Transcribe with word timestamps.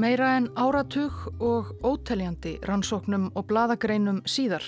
meira 0.00 0.36
en 0.38 0.46
áratug 0.56 1.12
og 1.44 1.74
óteljandi 1.84 2.54
rannsóknum 2.64 3.26
og 3.36 3.44
bladagreinum 3.50 4.22
síðar 4.24 4.64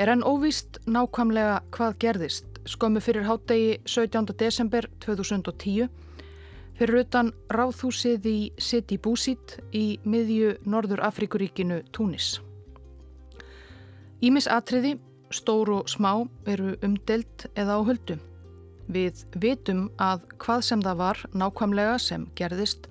er 0.00 0.10
enn 0.10 0.24
óvíst 0.26 0.80
nákvæmlega 0.90 1.60
hvað 1.76 1.98
gerðist 2.02 2.58
skömmu 2.66 3.02
fyrir 3.04 3.28
hátdegi 3.28 3.76
17. 3.86 4.32
desember 4.40 4.88
2010 5.06 5.86
fyrir 6.80 7.02
utan 7.04 7.30
ráðhúsið 7.52 8.26
í 8.26 8.38
City 8.58 8.98
Búsít 8.98 9.58
í 9.70 10.00
miðju 10.02 10.56
Norður 10.66 11.04
Afrikuríkinu 11.06 11.82
Túnis. 11.94 12.40
Ímis 14.20 14.50
atriði, 14.50 14.96
stór 15.30 15.76
og 15.78 15.88
smá, 15.88 16.26
eru 16.50 16.74
umdelt 16.82 17.46
eða 17.54 17.78
á 17.78 17.80
höldu. 17.86 18.18
Við 18.90 19.22
vitum 19.38 19.88
að 20.02 20.26
hvað 20.42 20.66
sem 20.66 20.82
það 20.82 21.02
var 21.06 21.26
nákvæmlega 21.36 21.98
sem 22.02 22.26
gerðist 22.34 22.90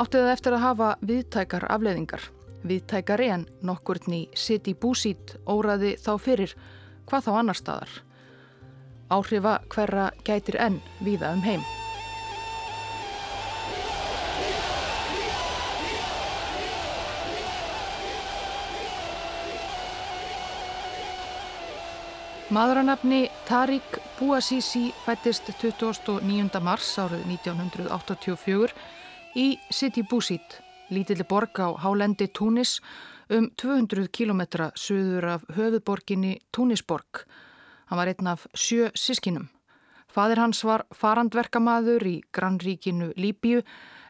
átti 0.00 0.20
það 0.20 0.30
eftir 0.32 0.54
að 0.56 0.64
hafa 0.64 0.90
viðtækar 1.04 1.66
afleðingar. 1.74 2.22
Viðtækari 2.64 3.26
en 3.34 3.42
nokkurn 3.64 4.14
í 4.16 4.20
City 4.36 4.72
Búsít 4.76 5.34
óraði 5.48 5.96
þá 6.00 6.12
fyrir 6.20 6.54
hvað 7.08 7.26
þá 7.26 7.30
annar 7.40 7.58
staðar. 7.58 7.92
Áhrifa 9.10 9.58
hverra 9.68 10.10
gætir 10.24 10.56
enn 10.62 10.78
víða 11.04 11.34
um 11.34 11.44
heim. 11.44 11.64
Maðuranafni 22.50 23.28
Tariq 23.46 24.00
Bouazizi 24.18 24.88
fættist 25.04 25.52
29. 25.60 26.62
mars 26.64 26.88
árið 26.98 27.28
1984 27.36 28.74
í 29.36 29.58
City 29.70 30.02
Bousit, 30.02 30.58
lítilli 30.90 31.24
borg 31.28 31.54
á 31.62 31.70
hálendi 31.78 32.26
Túnis 32.34 32.80
um 33.30 33.50
200 33.56 34.08
km 34.10 34.42
söður 34.74 35.24
af 35.36 35.44
höfuborginni 35.54 36.38
Túnisborg. 36.52 37.26
Hann 37.86 37.98
var 37.98 38.10
einn 38.10 38.26
af 38.26 38.46
sjö 38.54 38.90
sískinum. 38.94 39.48
Fadir 40.10 40.40
hans 40.42 40.64
var 40.64 40.86
farandverkamaður 40.90 42.06
í 42.06 42.16
grannríkinu 42.34 43.12
Líbíu 43.16 43.62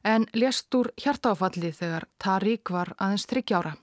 en 0.04 0.24
lést 0.32 0.74
úr 0.74 0.88
hjartáfalli 0.96 1.72
þegar 1.72 2.08
Tariq 2.18 2.72
var 2.72 2.94
aðeins 2.96 3.26
30 3.28 3.56
ára. 3.58 3.74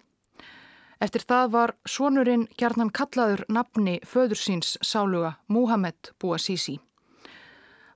Eftir 0.99 1.21
það 1.21 1.51
var 1.53 1.75
sonurinn 1.85 2.47
gerðan 2.57 2.89
kallaður 2.89 3.45
nafni 3.49 3.99
föður 4.01 4.41
síns 4.41 4.77
sáluga 4.81 5.35
Muhammed 5.47 6.15
Bouazizi. 6.17 6.79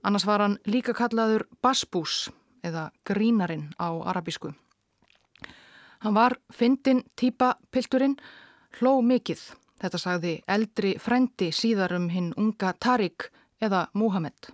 Annars 0.03 0.25
var 0.25 0.41
hann 0.41 0.59
líka 0.65 0.93
kallaður 0.93 1.47
Basbús 1.61 2.29
eða 2.63 2.89
Grínarinn 3.05 3.71
á 3.79 3.89
arabísku. 4.11 4.53
Hann 6.01 6.13
var 6.13 6.37
fyndin 6.53 7.03
típa 7.15 7.55
pilturinn, 7.71 8.15
hló 8.79 9.01
mikill. 9.01 9.41
Þetta 9.81 9.97
sagði 9.97 10.33
eldri 10.47 10.95
frendi 10.99 11.51
síðar 11.53 11.93
um 11.97 12.09
hinn 12.09 12.33
unga 12.37 12.73
Tarik 12.79 13.29
eða 13.61 13.87
Muhammed. 13.93 14.49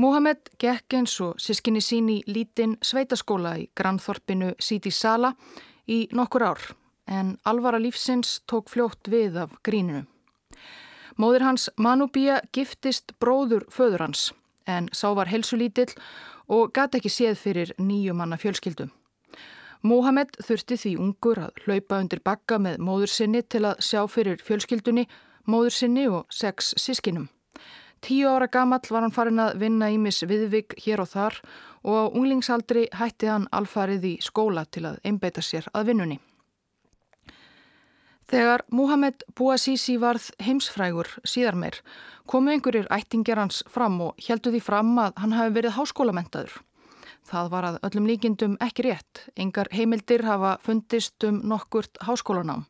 Muhammed 0.00 0.48
gekk 0.60 0.94
eins 0.96 1.18
og 1.20 1.40
sískinni 1.40 1.80
sín 1.84 2.08
í 2.08 2.20
lítinn 2.26 2.78
sveitaskóla 2.80 3.56
í 3.60 3.66
grannþorpinu 3.76 4.54
Sidi 4.60 4.92
Sala 4.92 5.34
í 5.88 6.06
nokkur 6.12 6.44
ár 6.46 6.62
en 7.10 7.34
alvara 7.44 7.80
lífsins 7.82 8.38
tók 8.48 8.70
fljótt 8.72 9.10
við 9.12 9.36
af 9.42 9.56
gríninu. 9.66 10.06
Móður 11.20 11.44
hans 11.44 11.68
Manubía 11.76 12.38
giftist 12.52 13.12
bróður 13.20 13.66
föður 13.68 14.06
hans 14.06 14.30
en 14.64 14.88
sá 14.92 15.10
var 15.16 15.28
helsulítill 15.28 15.90
og 16.50 16.72
gæti 16.74 16.98
ekki 16.98 17.12
séð 17.14 17.38
fyrir 17.38 17.72
nýju 17.78 18.14
manna 18.18 18.36
fjölskyldu. 18.40 18.90
Mohamed 19.82 20.34
þurfti 20.44 20.76
því 20.76 20.94
ungur 21.00 21.38
að 21.46 21.60
hlaupa 21.64 22.00
undir 22.02 22.20
bakka 22.20 22.58
með 22.60 22.80
móður 22.84 23.12
sinni 23.14 23.40
til 23.42 23.62
að 23.64 23.80
sjá 23.86 24.02
fyrir 24.12 24.42
fjölskyldunni, 24.44 25.06
móður 25.48 25.76
sinni 25.76 26.08
og 26.10 26.26
sex 26.28 26.74
sískinum. 26.76 27.30
Tíu 28.04 28.28
ára 28.28 28.48
gamall 28.48 28.90
var 28.90 29.04
hann 29.04 29.12
farin 29.12 29.40
að 29.40 29.58
vinna 29.60 29.90
ímis 29.92 30.22
viðvig 30.24 30.74
hér 30.84 31.02
og 31.04 31.08
þar 31.12 31.36
og 31.84 31.96
á 31.96 32.04
unglingsaldri 32.08 32.88
hætti 32.96 33.28
hann 33.28 33.48
alfarið 33.52 34.06
í 34.08 34.14
skóla 34.24 34.64
til 34.68 34.86
að 34.88 35.00
einbeita 35.04 35.44
sér 35.44 35.68
að 35.72 35.92
vinnunni. 35.92 36.20
Þegar 38.30 38.62
Muhammed 38.70 39.24
Bouazizi 39.34 39.96
varð 39.98 40.28
heimsfrægur 40.38 41.08
síðar 41.26 41.56
meir 41.58 41.80
komu 42.30 42.52
einhverjir 42.52 42.86
ættingjar 42.94 43.40
hans 43.42 43.64
fram 43.66 43.96
og 44.04 44.20
heldu 44.22 44.52
því 44.54 44.60
fram 44.62 44.92
að 45.02 45.16
hann 45.18 45.34
hafi 45.34 45.54
verið 45.56 45.74
háskólamentaður. 45.74 46.52
Það 47.26 47.50
var 47.50 47.66
að 47.66 47.78
öllum 47.88 48.06
líkindum 48.06 48.54
ekki 48.62 48.86
rétt. 48.86 49.24
Engar 49.34 49.66
heimildir 49.74 50.22
hafa 50.28 50.52
fundist 50.62 51.26
um 51.26 51.40
nokkurt 51.42 51.98
háskólanám. 52.06 52.68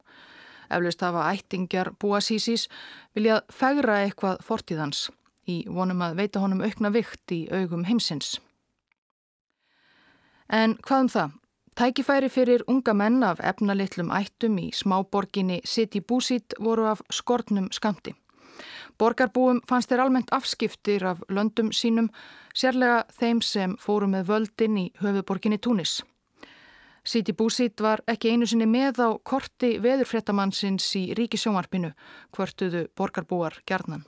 Eflaust 0.73 1.05
hafa 1.05 1.27
ættingjar 1.35 1.93
Bouazizis 2.01 2.69
viljað 3.13 3.45
fegra 3.53 4.01
eitthvað 4.07 4.41
fortíðans 4.47 5.11
í 5.45 5.65
vonum 5.69 6.01
að 6.07 6.23
veita 6.23 6.41
honum 6.41 6.65
aukna 6.65 6.93
vikt 6.95 7.37
í 7.37 7.43
augum 7.53 7.85
heimsins. 7.85 8.39
En 10.49 10.79
hvað 10.81 11.05
um 11.05 11.13
það? 11.13 11.40
Tækifæri 11.81 12.29
fyrir 12.29 12.61
unga 12.69 12.93
menn 12.93 13.23
af 13.25 13.39
efnalittlum 13.51 14.11
ættum 14.13 14.59
í 14.61 14.67
smáborginni 14.77 15.63
City 15.65 16.03
Búsit 16.09 16.53
voru 16.61 16.85
af 16.91 17.01
skortnum 17.09 17.71
skamti. 17.73 18.13
Borgarbúum 19.01 19.63
fannst 19.69 19.89
þeir 19.89 20.03
almennt 20.05 20.35
afskiptir 20.37 21.07
af 21.09 21.23
löndum 21.33 21.71
sínum, 21.73 22.11
sérlega 22.53 23.07
þeim 23.17 23.41
sem 23.41 23.79
fóru 23.81 24.11
með 24.13 24.29
völdin 24.29 24.77
í 24.77 24.87
höfuborginni 25.01 25.57
Túnis. 25.57 26.03
City 27.01 27.33
Búsit 27.33 27.81
var 27.81 28.05
ekki 28.05 28.35
einu 28.35 28.45
sinni 28.45 28.69
með 28.69 29.01
á 29.01 29.09
korti 29.25 29.79
veðurfréttamannsins 29.81 30.93
í 31.01 31.07
ríkisjónvarpinu, 31.17 31.95
hvörtuðu 32.37 32.91
borgarbúar 32.93 33.57
gerðnan. 33.65 34.05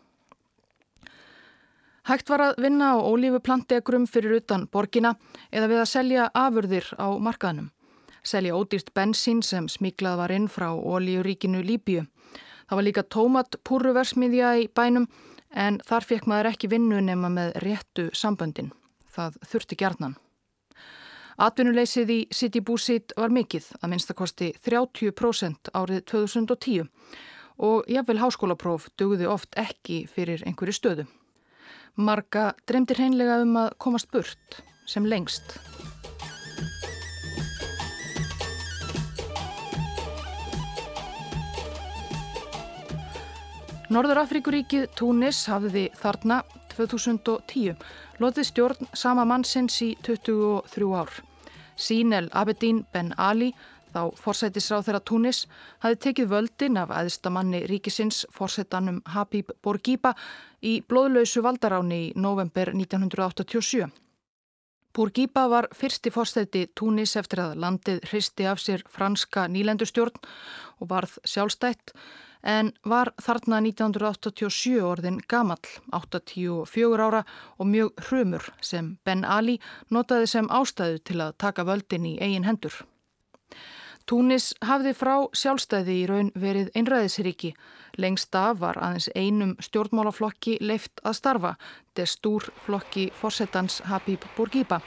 Hægt 2.02 2.32
var 2.32 2.42
að 2.42 2.56
vinna 2.64 2.94
á 2.94 2.96
ólífuplantegrum 2.98 4.08
fyrir 4.10 4.40
utan 4.40 4.64
borgina 4.66 5.14
eða 5.54 5.68
við 5.70 5.82
að 5.82 5.90
selja 5.90 6.24
afurðir 6.34 6.88
á 6.98 7.14
markaðnum. 7.14 7.68
Selja 8.26 8.56
ódýrt 8.58 8.90
bensín 8.94 9.42
sem 9.46 9.68
smiklað 9.70 10.18
var 10.18 10.34
inn 10.34 10.48
frá 10.50 10.72
ólíuríkinu 10.74 11.62
Líbíu. 11.62 12.02
Það 12.66 12.76
var 12.78 12.86
líka 12.86 13.06
tómatpúruversmiðja 13.06 14.50
í 14.64 14.66
bænum 14.74 15.06
en 15.54 15.78
þar 15.86 16.08
fekk 16.10 16.26
maður 16.26 16.50
ekki 16.50 16.72
vinnu 16.74 16.98
nema 17.06 17.30
með 17.30 17.54
réttu 17.62 18.08
samböndin. 18.14 18.72
Það 19.06 19.38
þurfti 19.46 19.78
gerðnan. 19.78 20.18
Atvinnuleysið 21.38 22.10
í 22.10 22.20
City 22.34 22.60
Búsit 22.60 23.14
var 23.16 23.30
mikill, 23.30 23.64
að 23.80 23.94
minnstakosti 23.94 24.52
30% 24.66 25.70
árið 25.72 26.04
2010 26.10 26.90
og 27.62 27.86
jáfnvel 27.86 28.20
háskólapróf 28.20 28.90
dugði 28.98 29.30
oft 29.30 29.54
ekki 29.54 30.04
fyrir 30.10 30.42
einhverju 30.46 30.76
stöðu. 30.76 31.10
Marga 31.96 32.54
dreymdi 32.64 32.94
hreinlega 32.96 33.42
um 33.44 33.56
að 33.60 33.74
komast 33.76 34.08
burt 34.08 34.62
sem 34.88 35.04
lengst. 35.04 35.58
Norður 43.92 44.22
Afríkuríkið 44.22 44.86
Túnis 44.96 45.42
hafði 45.52 45.90
þarna 46.00 46.38
2010 46.72 47.76
lotið 48.24 48.48
stjórn 48.48 48.88
sama 48.96 49.26
mannsins 49.28 49.76
í 49.84 49.90
23 50.00 50.88
ár. 50.96 51.12
Sínel 51.76 52.30
Abedín 52.32 52.86
Ben 52.92 53.12
Ali 53.20 53.52
þá 53.92 54.16
forsætisráð 54.18 54.86
þeirra 54.88 55.02
Túnis 55.08 55.44
hafi 55.84 55.98
tekið 56.06 56.30
völdin 56.32 56.80
af 56.80 56.92
aðistamanni 56.94 57.64
ríkisins 57.70 58.24
forsetanum 58.32 59.02
Habib 59.14 59.52
Bourguiba 59.62 60.14
í 60.62 60.80
blóðlausu 60.88 61.42
valdaráni 61.44 62.00
í 62.08 62.12
november 62.16 62.72
1987. 62.74 63.90
Bourguiba 64.92 65.46
var 65.48 65.70
fyrsti 65.72 66.10
fórstætti 66.12 66.66
Túnis 66.76 67.16
eftir 67.16 67.40
að 67.40 67.56
landið 67.64 68.02
hristi 68.10 68.44
af 68.48 68.60
sér 68.60 68.82
franska 68.92 69.46
nýlendustjórn 69.48 70.20
og 70.80 70.90
varð 70.90 71.16
sjálfstætt 71.24 71.94
en 72.42 72.72
var 72.84 73.12
þarna 73.22 73.62
1987 73.62 74.82
orðin 74.84 75.20
gamall, 75.30 75.62
84 75.94 77.06
ára 77.06 77.24
og 77.58 77.70
mjög 77.70 78.06
hrumur 78.08 78.48
sem 78.60 78.96
Ben 79.04 79.24
Ali 79.24 79.58
notaði 79.90 80.26
sem 80.26 80.50
ástæðu 80.50 80.98
til 81.06 81.20
að 81.22 81.36
taka 81.38 81.64
völdin 81.64 82.08
í 82.12 82.18
eigin 82.20 82.48
hendur. 82.48 82.82
Túnis 84.11 84.53
hafði 84.61 84.93
frá 84.97 85.15
sjálfstæði 85.33 85.95
í 86.01 86.05
raun 86.09 86.31
verið 86.35 86.69
einræðisriki. 86.75 87.53
Lengst 87.97 88.35
af 88.35 88.59
var 88.61 88.77
aðeins 88.77 89.09
einum 89.15 89.55
stjórnmálaflokki 89.59 90.57
leift 90.61 91.01
að 91.03 91.17
starfa, 91.19 91.55
destúr 91.97 92.49
flokki 92.65 93.09
forsetans 93.19 93.81
Habib 93.89 94.23
Bourguiba, 94.37 94.81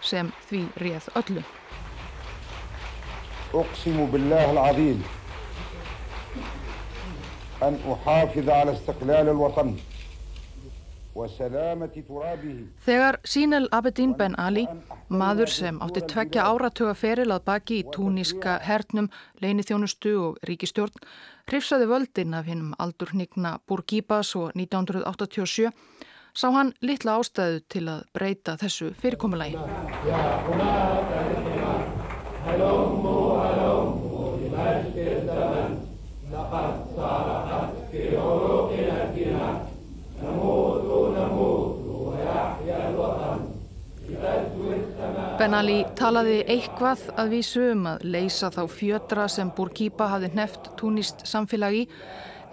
sem 0.00 0.32
því 0.48 0.66
réð 0.80 1.12
öllu. 1.20 1.44
أقسم 3.54 4.06
بالله 4.06 4.50
العظيم 4.50 5.02
أن 7.62 7.78
أحافظ 7.92 8.48
على 8.48 8.72
استقلال 8.72 9.28
الوطن 9.28 9.76
Þegar 12.85 13.17
Sínel 13.27 13.67
Abedin 13.75 14.13
Ben 14.17 14.35
Ali, 14.39 14.65
maður 15.09 15.51
sem 15.51 15.79
átti 15.83 16.03
tveggja 16.07 16.45
áratuga 16.47 16.93
feril 16.95 17.33
að 17.35 17.45
baki 17.49 17.79
í 17.81 17.87
túníska 17.91 18.59
hernum, 18.63 19.09
leinithjónustu 19.43 20.15
og 20.23 20.39
ríkistjórn, 20.47 20.95
hrifsaði 21.51 21.89
völdin 21.91 22.37
af 22.37 22.47
hinnum 22.47 22.73
aldurnigna 22.79 23.57
Burgibas 23.67 24.35
og 24.39 24.55
1987, 24.55 25.71
sá 26.33 26.47
hann 26.55 26.73
litla 26.81 27.19
ástæðu 27.19 27.63
til 27.67 27.85
að 27.91 28.03
breyta 28.15 28.55
þessu 28.61 28.93
fyrirkomulagi. 29.01 29.57
Ben 45.49 45.57
Ali 45.57 45.79
talaði 45.97 46.43
eitthvað 46.45 47.07
að 47.17 47.31
vísu 47.33 47.61
um 47.71 47.87
að 47.89 48.03
leysa 48.05 48.51
þá 48.53 48.59
fjötra 48.69 49.23
sem 49.33 49.49
Burkiba 49.57 50.05
hafði 50.11 50.29
hneft 50.35 50.69
túnist 50.77 51.23
samfélagi 51.25 51.87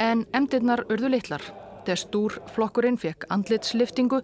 en 0.01 0.23
emdirnar 0.33 0.81
urðu 0.89 1.11
litlar. 1.13 1.45
Destúr 1.85 2.39
flokkurinn 2.55 2.97
fekk 2.97 3.29
andlitsliftingu 3.37 4.23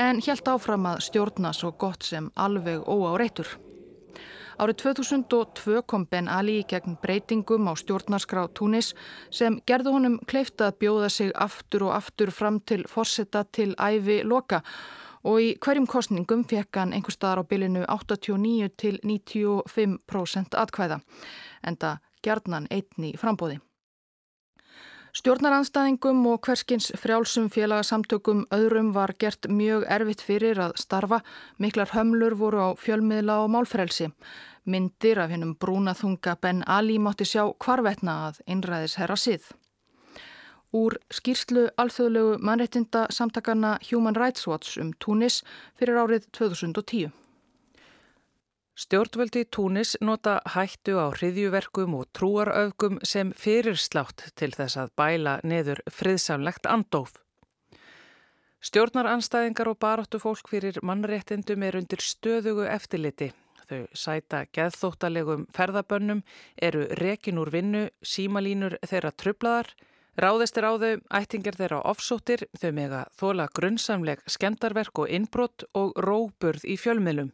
en 0.00 0.24
helt 0.24 0.48
áfram 0.48 0.88
að 0.94 1.04
stjórna 1.10 1.52
svo 1.52 1.74
gott 1.76 2.08
sem 2.08 2.32
alveg 2.40 2.88
óáreitur. 2.88 3.52
Árið 4.56 4.80
2002 4.86 5.84
kom 5.84 6.08
Ben 6.08 6.32
Ali 6.32 6.62
gegn 6.64 6.96
breytingum 7.02 7.68
á 7.68 7.76
stjórnarskrá 7.76 8.48
Túnis 8.48 8.94
sem 9.28 9.60
gerðu 9.68 9.92
honum 9.92 10.20
kleifta 10.24 10.70
að 10.70 10.78
bjóða 10.86 11.12
sig 11.12 11.36
aftur 11.36 11.90
og 11.90 11.98
aftur 12.00 12.32
fram 12.32 12.64
til 12.64 12.88
forsetta 12.88 13.44
til 13.52 13.74
æfi 13.76 14.22
loka 14.24 14.64
og 14.64 15.04
í 15.42 15.52
hverjum 15.58 15.86
kostningum 15.90 16.44
fekk 16.46 16.78
hann 16.78 16.94
einhver 16.94 17.14
staðar 17.14 17.42
á 17.42 17.48
bylinu 17.50 17.84
89 17.90 18.70
til 18.78 18.98
95% 19.02 20.58
atkvæða, 20.62 21.00
enda 21.66 21.96
gerðnan 22.22 22.68
einni 22.70 23.16
frambóði. 23.18 23.58
Stjórnaranstæðingum 25.16 26.26
og 26.28 26.42
hverskins 26.44 26.90
frjálsum 27.00 27.46
félagsamtökum 27.48 28.42
öðrum 28.52 28.90
var 28.92 29.14
gert 29.16 29.48
mjög 29.48 29.86
erfitt 29.88 30.20
fyrir 30.20 30.60
að 30.60 30.74
starfa. 30.76 31.22
Miklar 31.56 31.88
hömlur 31.94 32.36
voru 32.36 32.60
á 32.60 32.70
fjölmiðla 32.76 33.38
og 33.46 33.54
málfrelsi. 33.54 34.10
Myndir 34.68 35.22
af 35.24 35.32
hennum 35.32 35.54
brúnaþunga 35.56 36.36
Ben 36.42 36.60
Ali 36.68 36.98
mátti 37.00 37.24
sjá 37.24 37.46
hvarvetna 37.48 38.26
að 38.26 38.42
einræðis 38.44 38.98
herra 39.00 39.16
sið. 39.16 39.48
Úr 40.76 40.98
skýrslu 41.08 41.70
alþjóðlegu 41.80 42.36
mannreitinda 42.44 43.06
samtakana 43.14 43.76
Human 43.88 44.16
Rights 44.18 44.44
Watch 44.48 44.76
um 44.82 44.90
Túnis 45.00 45.38
fyrir 45.78 45.96
árið 46.02 46.26
2010. 46.36 47.14
Stjórnvöldi 48.76 49.46
Túnis 49.48 49.94
nota 50.04 50.34
hættu 50.52 50.98
á 51.00 51.08
hriðjuverkum 51.14 51.96
og 51.96 52.10
trúaröfgum 52.12 52.98
sem 53.08 53.30
fyrirslátt 53.32 54.26
til 54.36 54.50
þess 54.52 54.76
að 54.82 54.92
bæla 55.00 55.38
neður 55.48 55.80
friðsamlegt 55.88 56.68
andóf. 56.68 57.14
Stjórnaranstæðingar 58.60 59.72
og 59.72 59.80
baráttu 59.80 60.20
fólk 60.20 60.52
fyrir 60.52 60.82
mannréttindum 60.84 61.64
er 61.64 61.80
undir 61.80 62.04
stöðugu 62.04 62.68
eftirliti. 62.68 63.32
Þau 63.66 63.88
sæta 63.96 64.44
geðþóttalegum 64.52 65.48
ferðabönnum, 65.56 66.20
eru 66.60 66.84
rekin 67.00 67.40
úr 67.40 67.48
vinnu, 67.54 67.88
símalínur 68.04 68.76
þeirra 68.84 69.16
trublaðar, 69.16 69.72
ráðistir 70.20 70.64
á 70.64 70.72
þau, 70.80 70.92
ættingar 71.12 71.56
þeirra 71.58 71.80
ofsóttir, 71.88 72.46
þau 72.56 72.70
mega 72.72 73.06
þóla 73.16 73.48
grunnsamleg 73.52 74.22
skemdarverk 74.26 75.04
og 75.04 75.10
innbrott 75.12 75.66
og 75.74 75.92
róburð 76.00 76.64
í 76.64 76.78
fjölmiðlum. 76.80 77.32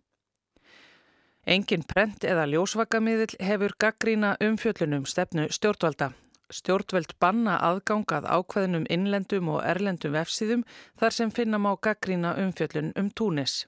Engin 1.42 1.82
prent 1.82 2.22
eða 2.22 2.44
ljósvakamiðil 2.46 3.32
hefur 3.42 3.72
gaggrína 3.74 4.36
umfjöllunum 4.38 5.08
stefnu 5.10 5.48
stjórnvalda. 5.50 6.12
Stjórnveld 6.52 7.16
banna 7.18 7.56
aðgangað 7.64 8.28
ákveðinum 8.28 8.84
innlendum 8.92 9.48
og 9.54 9.62
erlendum 9.66 10.14
vefsíðum 10.14 10.62
þar 11.00 11.16
sem 11.16 11.32
finna 11.34 11.58
má 11.58 11.72
gaggrína 11.82 12.36
umfjöllun 12.38 12.92
um 12.94 13.10
túnis. 13.10 13.64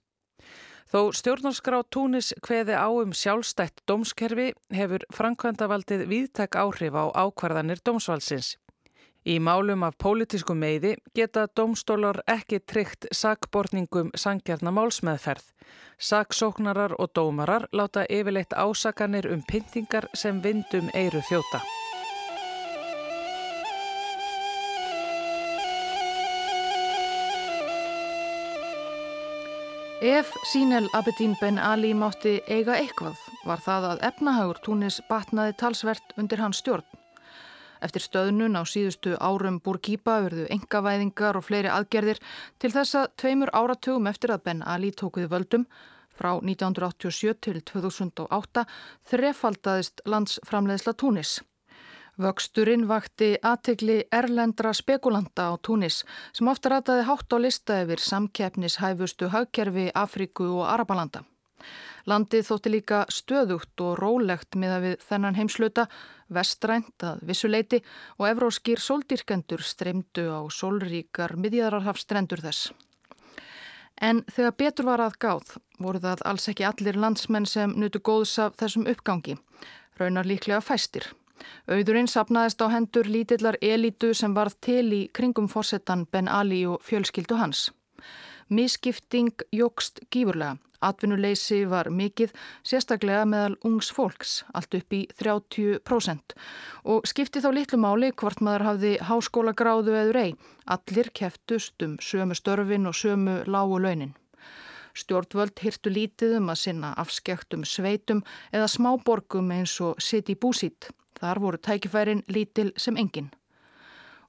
Þó 0.94 1.10
stjórnarskrá 1.16 1.80
túnis 1.90 2.30
hveði 2.46 2.76
á 2.78 2.86
um 2.86 3.10
sjálfstætt 3.10 3.82
dómskerfi 3.88 4.52
hefur 4.70 5.02
Frankvandavaldið 5.10 6.04
viðtak 6.06 6.54
áhrif 6.60 6.94
á 6.94 7.10
ákvarðanir 7.10 7.82
dómsvalsins. 7.82 8.54
Í 9.24 9.38
málum 9.40 9.86
af 9.86 9.94
pólitísku 9.96 10.52
meiði 10.52 10.90
geta 11.16 11.46
domstólar 11.56 12.18
ekki 12.28 12.58
tryggt 12.60 13.06
sakborningum 13.08 14.10
sangjarna 14.20 14.68
málsmeðferð. 14.76 15.46
Saksóknarar 15.96 16.92
og 17.00 17.14
dómarar 17.16 17.64
láta 17.72 18.02
yfirleitt 18.04 18.52
ásakanir 18.52 19.30
um 19.32 19.40
pyntingar 19.48 20.10
sem 20.12 20.42
vindum 20.44 20.90
eiru 20.92 21.22
þjóta. 21.24 21.62
Ef 30.04 30.34
Sínel 30.50 30.90
Abedin 30.92 31.32
Ben 31.40 31.56
Ali 31.58 31.94
mátti 31.96 32.42
eiga 32.44 32.76
eitthvað 32.76 33.16
var 33.48 33.64
það 33.64 33.88
að 33.94 34.04
efnahagur 34.10 34.60
túnis 34.60 35.00
batnaði 35.08 35.56
talsvert 35.56 36.12
undir 36.20 36.44
hans 36.44 36.60
stjórn. 36.60 36.84
Eftir 37.84 38.00
stöðnun 38.00 38.56
á 38.56 38.62
síðustu 38.64 39.14
árum 39.20 39.58
Burkiba 39.60 40.20
verðu 40.24 40.46
engavæðingar 40.54 41.36
og 41.36 41.44
fleiri 41.44 41.68
aðgerðir 41.68 42.20
til 42.62 42.70
þess 42.72 42.96
að 43.00 43.10
tveimur 43.20 43.52
áratugum 43.52 44.08
eftir 44.08 44.32
að 44.32 44.44
Ben 44.48 44.62
Ali 44.64 44.92
tókuði 44.92 45.28
völdum 45.28 45.66
frá 46.14 46.30
1987 46.38 47.34
til 47.44 47.60
2008 47.60 48.64
þrefaldaðist 49.10 50.04
landsframleiðsla 50.08 50.94
Túnis. 50.96 51.40
Vöxturinn 52.14 52.86
vakti 52.86 53.32
aðtegli 53.42 54.04
erlendra 54.14 54.70
spekulanta 54.72 55.50
á 55.50 55.52
Túnis 55.58 56.04
sem 56.32 56.48
ofta 56.48 56.70
rataði 56.70 57.08
hátt 57.10 57.34
á 57.34 57.38
lista 57.42 57.80
yfir 57.82 58.00
samkeppnishæfustu 58.00 59.32
hagkerfi 59.34 59.90
Afríku 59.92 60.46
og 60.60 60.68
Arabalanda. 60.70 61.26
Landið 62.04 62.48
þótti 62.48 62.72
líka 62.72 63.04
stöðugt 63.08 63.80
og 63.80 63.96
rólegt 63.96 64.58
miða 64.60 64.80
við 64.82 65.04
þennan 65.08 65.38
heimsluta, 65.38 65.86
vestrænt 66.28 67.04
að 67.04 67.22
vissuleiti 67.30 67.80
og 68.18 68.28
evróskýr 68.28 68.82
sóldýrkendur 68.82 69.64
streymdu 69.64 70.26
á 70.28 70.40
sólríkar 70.52 71.36
miðjararhafstrendur 71.40 72.44
þess. 72.44 72.72
En 74.02 74.24
þegar 74.28 74.56
betur 74.58 74.88
var 74.90 75.00
að 75.00 75.18
gáð 75.22 75.56
voru 75.78 76.00
það 76.02 76.24
alls 76.28 76.48
ekki 76.50 76.66
allir 76.68 76.98
landsmenn 76.98 77.46
sem 77.46 77.72
nutu 77.78 78.00
góðs 78.04 78.38
af 78.42 78.56
þessum 78.60 78.88
uppgangi, 78.90 79.36
raunar 79.98 80.26
líklega 80.26 80.60
fæstir. 80.60 81.06
Auðurinn 81.68 82.08
sapnaðist 82.10 82.62
á 82.62 82.68
hendur 82.72 83.08
lítillar 83.10 83.56
elitu 83.62 84.12
sem 84.14 84.34
varð 84.36 84.58
til 84.60 84.86
í 84.92 85.02
kringum 85.12 85.48
fórsetan 85.50 86.06
Ben 86.10 86.28
Ali 86.28 86.64
og 86.66 86.82
fjölskyldu 86.84 87.38
hans. 87.40 87.70
Mískipting 88.48 89.46
jógst 89.52 90.00
gífurlega 90.10 90.58
Atvinnuleysi 90.84 91.62
var 91.68 91.88
mikið, 91.92 92.32
sérstaklega 92.66 93.24
meðal 93.28 93.54
ungs 93.64 93.90
fólks, 93.94 94.34
allt 94.52 94.74
upp 94.76 94.96
í 94.96 95.04
30% 95.20 96.34
og 96.92 97.06
skipti 97.08 97.40
þá 97.40 97.50
litlu 97.56 97.78
máli 97.80 98.10
hvort 98.12 98.42
maður 98.44 98.66
hafði 98.68 98.92
háskóla 99.08 99.54
gráðu 99.56 99.96
eður 100.00 100.20
ei. 100.20 100.34
Allir 100.68 101.08
keftust 101.16 101.86
um 101.86 101.96
sömu 102.00 102.36
störfin 102.36 102.90
og 102.90 102.98
sömu 102.98 103.40
lágu 103.48 103.80
launin. 103.80 104.12
Stjórnvöld 104.94 105.58
hirtu 105.64 105.90
lítið 105.90 106.36
um 106.38 106.52
að 106.52 106.60
sinna 106.66 106.92
afskektum 107.00 107.64
sveitum 107.66 108.20
eða 108.52 108.68
smáborgum 108.70 109.50
eins 109.56 109.74
og 109.82 109.98
City 110.04 110.36
Búsít. 110.36 110.92
Þar 111.18 111.40
voru 111.40 111.58
tækifærin 111.58 112.22
lítil 112.28 112.70
sem 112.76 112.98
enginn 113.00 113.32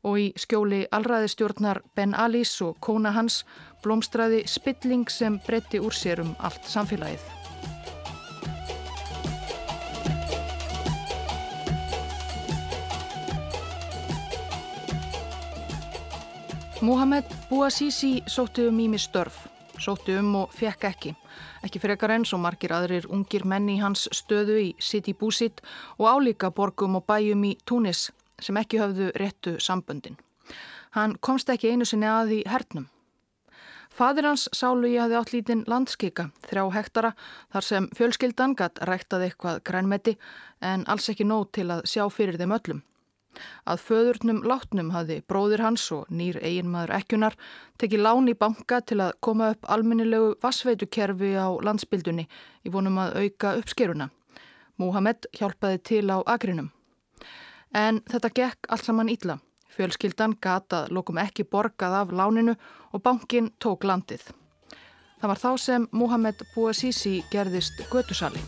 og 0.06 0.20
í 0.22 0.28
skjóli 0.38 0.86
allræðistjórnar 0.94 1.82
Ben 1.98 2.14
Alis 2.14 2.54
og 2.62 2.78
kona 2.80 3.12
hans 3.16 3.42
blómstræði 3.84 4.44
spilling 4.50 5.10
sem 5.10 5.40
breytti 5.48 5.82
úr 5.82 5.94
sér 5.94 6.22
um 6.22 6.36
allt 6.40 6.70
samfélagið. 6.70 7.26
Mohamed 16.86 17.26
Bouazizi 17.50 18.22
sótti 18.28 18.68
um 18.68 18.80
ími 18.80 19.00
störf, 19.02 19.48
sótti 19.80 20.20
um 20.20 20.36
og 20.44 20.52
fekk 20.54 20.84
ekki. 20.92 21.14
Ekki 21.66 21.80
fyrir 21.82 21.96
ekkar 21.96 22.14
enn 22.14 22.28
svo 22.30 22.38
margir 22.38 22.76
aðrir 22.76 23.08
ungir 23.10 23.46
menni 23.48 23.80
í 23.80 23.82
hans 23.82 24.06
stöðu 24.14 24.60
í 24.62 24.68
City 24.78 25.16
Búsit 25.18 25.64
og 25.98 26.06
álíka 26.12 26.52
borgum 26.54 27.00
og 27.00 27.08
bæjum 27.10 27.48
í 27.50 27.56
Túnis 27.66 28.12
sem 28.42 28.58
ekki 28.58 28.82
höfðu 28.82 29.12
réttu 29.20 29.56
samböndin. 29.60 30.18
Hann 30.96 31.18
komst 31.20 31.50
ekki 31.50 31.74
einu 31.74 31.86
sinni 31.86 32.08
að 32.08 32.38
í 32.38 32.42
hernum. 32.48 32.90
Fadir 33.96 34.28
hans 34.28 34.50
sálu 34.52 34.90
ég 34.92 35.06
hafi 35.06 35.16
átt 35.16 35.32
lítinn 35.32 35.64
landskika, 35.72 36.30
þrjá 36.50 36.66
hektara, 36.76 37.14
þar 37.54 37.64
sem 37.64 37.86
fjölskyldan 37.96 38.56
gatt 38.60 38.82
ræktað 38.84 39.30
eitthvað 39.30 39.62
grænmeti 39.64 40.18
en 40.60 40.84
alls 40.92 41.08
ekki 41.12 41.28
nóg 41.28 41.48
til 41.56 41.70
að 41.72 41.86
sjá 41.88 42.04
fyrir 42.12 42.36
þeim 42.42 42.56
öllum. 42.58 42.84
Að 43.68 43.82
föðurnum 43.88 44.44
látnum 44.48 44.92
hafði 44.96 45.22
bróðir 45.30 45.64
hans 45.64 45.88
og 45.96 46.12
nýr 46.12 46.42
eiginmaður 46.44 46.96
ekkunar 47.00 47.36
tekið 47.80 48.04
lán 48.04 48.32
í 48.32 48.36
banka 48.36 48.82
til 48.82 49.02
að 49.04 49.16
koma 49.28 49.54
upp 49.56 49.68
alminnilegu 49.72 50.36
vassveitukerfi 50.44 51.34
á 51.40 51.48
landsbyldunni 51.64 52.28
í 52.28 52.72
vonum 52.72 53.00
að 53.00 53.20
auka 53.24 53.56
uppskeruna. 53.60 54.10
Múhamed 54.80 55.28
hjálpaði 55.36 55.84
til 55.88 56.06
á 56.12 56.20
agrinum. 56.24 56.75
En 57.76 58.00
þetta 58.08 58.32
gekk 58.32 58.70
allt 58.72 58.88
saman 58.88 59.12
ítla. 59.12 59.36
Fjölskyldan 59.76 60.38
gatað 60.40 60.94
lokum 60.96 61.18
ekki 61.20 61.44
borgað 61.44 61.98
af 62.00 62.14
láninu 62.16 62.56
og 62.96 63.04
bankin 63.04 63.52
tók 63.60 63.84
landið. 63.84 64.30
Það 65.20 65.32
var 65.32 65.42
þá 65.42 65.52
sem 65.60 65.88
Múhamed 65.92 66.46
Bouazizi 66.54 67.18
gerðist 67.32 67.84
götusali. 67.92 68.40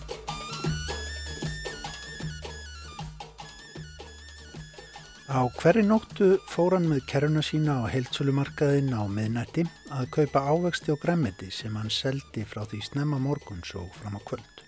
Á 5.27 5.43
hverju 5.59 5.83
nóttu 5.83 6.27
fór 6.47 6.77
hann 6.77 6.87
með 6.87 7.01
keruna 7.11 7.43
sína 7.43 7.81
á 7.83 7.91
heilsölumarkaðin 7.91 8.93
á 8.95 9.03
miðnætti 9.11 9.65
að 9.91 10.07
kaupa 10.15 10.45
ávexti 10.53 10.93
og 10.95 11.01
græmiti 11.03 11.51
sem 11.51 11.75
hann 11.75 11.91
seldi 11.91 12.45
frá 12.47 12.63
því 12.63 12.79
snemma 12.85 13.19
morguns 13.19 13.75
og 13.75 13.91
fram 13.99 14.15
á 14.15 14.21
kvöld. 14.23 14.66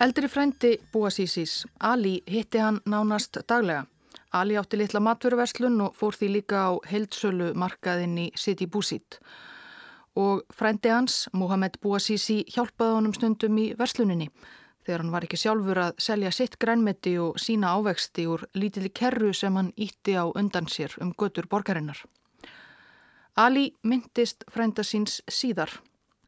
Eldri 0.00 0.28
frændi 0.28 0.76
Búasísís, 0.92 1.66
Ali, 1.80 2.22
hitti 2.28 2.58
hann 2.58 2.80
nánast 2.84 3.38
daglega. 3.48 3.86
Ali 4.32 4.58
átti 4.60 4.76
litla 4.76 5.00
matvöruverslun 5.00 5.80
og 5.80 5.94
fór 5.96 6.12
því 6.12 6.28
líka 6.34 6.58
á 6.68 6.70
heilsölumarkaðin 6.90 8.18
í 8.18 8.26
City 8.36 8.66
Búsít. 8.66 9.16
Og 10.16 10.42
frændi 10.52 10.92
hans, 10.92 11.30
Mohamed 11.32 11.80
Búasísi, 11.80 12.42
hjálpaði 12.44 12.98
honum 12.98 13.16
stundum 13.16 13.56
í 13.56 13.72
versluninni 13.78 14.28
þegar 14.86 15.02
hann 15.02 15.14
var 15.16 15.24
ekki 15.26 15.40
sjálfur 15.40 15.80
að 15.82 15.96
selja 15.98 16.30
sitt 16.30 16.60
grænmeti 16.62 17.16
og 17.18 17.40
sína 17.42 17.72
ávexti 17.74 18.28
úr 18.30 18.44
lítili 18.54 18.92
kerru 18.94 19.32
sem 19.34 19.56
hann 19.56 19.72
ítti 19.76 20.14
á 20.14 20.28
undan 20.28 20.68
sér 20.70 20.92
um 21.00 21.14
götur 21.16 21.48
borgarinnar. 21.48 22.04
Ali 23.34 23.72
myndist 23.82 24.44
frænda 24.52 24.84
síns 24.84 25.22
síðar. 25.28 25.72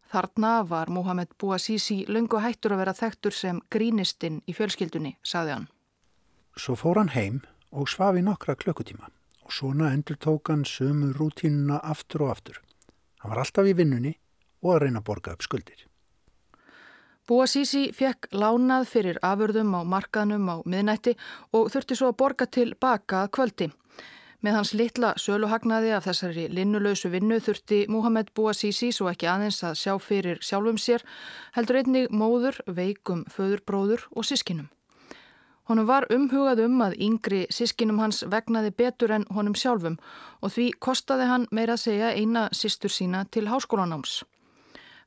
Þarna 0.09 0.53
var 0.69 0.89
Mohamed 0.89 1.35
Bouazizi 1.41 2.05
löngu 2.09 2.41
hættur 2.41 2.73
að 2.73 2.81
vera 2.83 2.95
þekktur 2.97 3.35
sem 3.37 3.61
grínistinn 3.69 4.41
í 4.49 4.55
fjölskyldunni, 4.57 5.19
saði 5.23 5.53
hann. 5.53 5.67
Svo 6.57 6.77
fór 6.81 7.03
hann 7.03 7.13
heim 7.13 7.43
og 7.71 7.91
svaf 7.93 8.17
í 8.17 8.25
nokkra 8.25 8.57
klökkutíma 8.57 9.11
og 9.45 9.53
svona 9.53 9.93
endur 9.93 10.17
tók 10.17 10.49
hann 10.49 10.65
sömu 10.65 11.13
rútínuna 11.17 11.81
aftur 11.85 12.25
og 12.25 12.33
aftur. 12.37 12.63
Hann 13.21 13.35
var 13.35 13.43
alltaf 13.45 13.69
í 13.69 13.77
vinnunni 13.77 14.15
og 14.65 14.75
að 14.75 14.83
reyna 14.87 15.03
að 15.03 15.09
borga 15.11 15.37
upp 15.37 15.45
skuldir. 15.45 15.85
Búasísi 17.29 17.91
fekk 17.93 18.31
lánað 18.33 18.87
fyrir 18.89 19.19
afurðum 19.21 19.75
á 19.77 19.85
markaðnum 19.85 20.49
á 20.49 20.57
miðnætti 20.65 21.13
og 21.53 21.69
þurfti 21.73 21.99
svo 21.99 22.09
að 22.13 22.19
borga 22.23 22.47
til 22.49 22.71
baka 22.81 23.27
að 23.27 23.33
kvöldi. 23.37 23.69
Með 24.39 24.55
hans 24.55 24.71
litla 24.79 25.17
söluhagnaði 25.19 25.91
af 25.97 26.05
þessari 26.07 26.45
linnulösu 26.55 27.09
vinnu 27.11 27.41
þurfti 27.43 27.81
Muhammed 27.91 28.29
Búasísi 28.39 28.93
svo 28.95 29.09
ekki 29.11 29.27
aðeins 29.27 29.65
að 29.67 29.79
sjá 29.81 29.97
fyrir 29.99 30.39
sjálfum 30.47 30.79
sér, 30.79 31.03
heldur 31.57 31.81
einnig 31.81 32.13
móður, 32.15 32.61
veikum, 32.71 33.25
föðurbróður 33.35 34.05
og 34.15 34.29
sískinum. 34.29 34.69
Honum 35.67 35.89
var 35.91 36.07
umhugað 36.15 36.63
um 36.69 36.79
að 36.87 36.95
yngri 37.03 37.41
sískinum 37.53 37.99
hans 37.99 38.23
vegnaði 38.31 38.71
betur 38.79 39.17
en 39.17 39.27
honum 39.35 39.57
sjálfum 39.59 39.99
og 40.39 40.55
því 40.55 40.69
kostaði 40.87 41.27
hann 41.29 41.49
meira 41.51 41.75
að 41.75 41.83
segja 41.89 42.13
eina 42.15 42.47
sístur 42.55 42.95
sína 42.95 43.25
til 43.35 43.49
háskólanáms. 43.51 44.23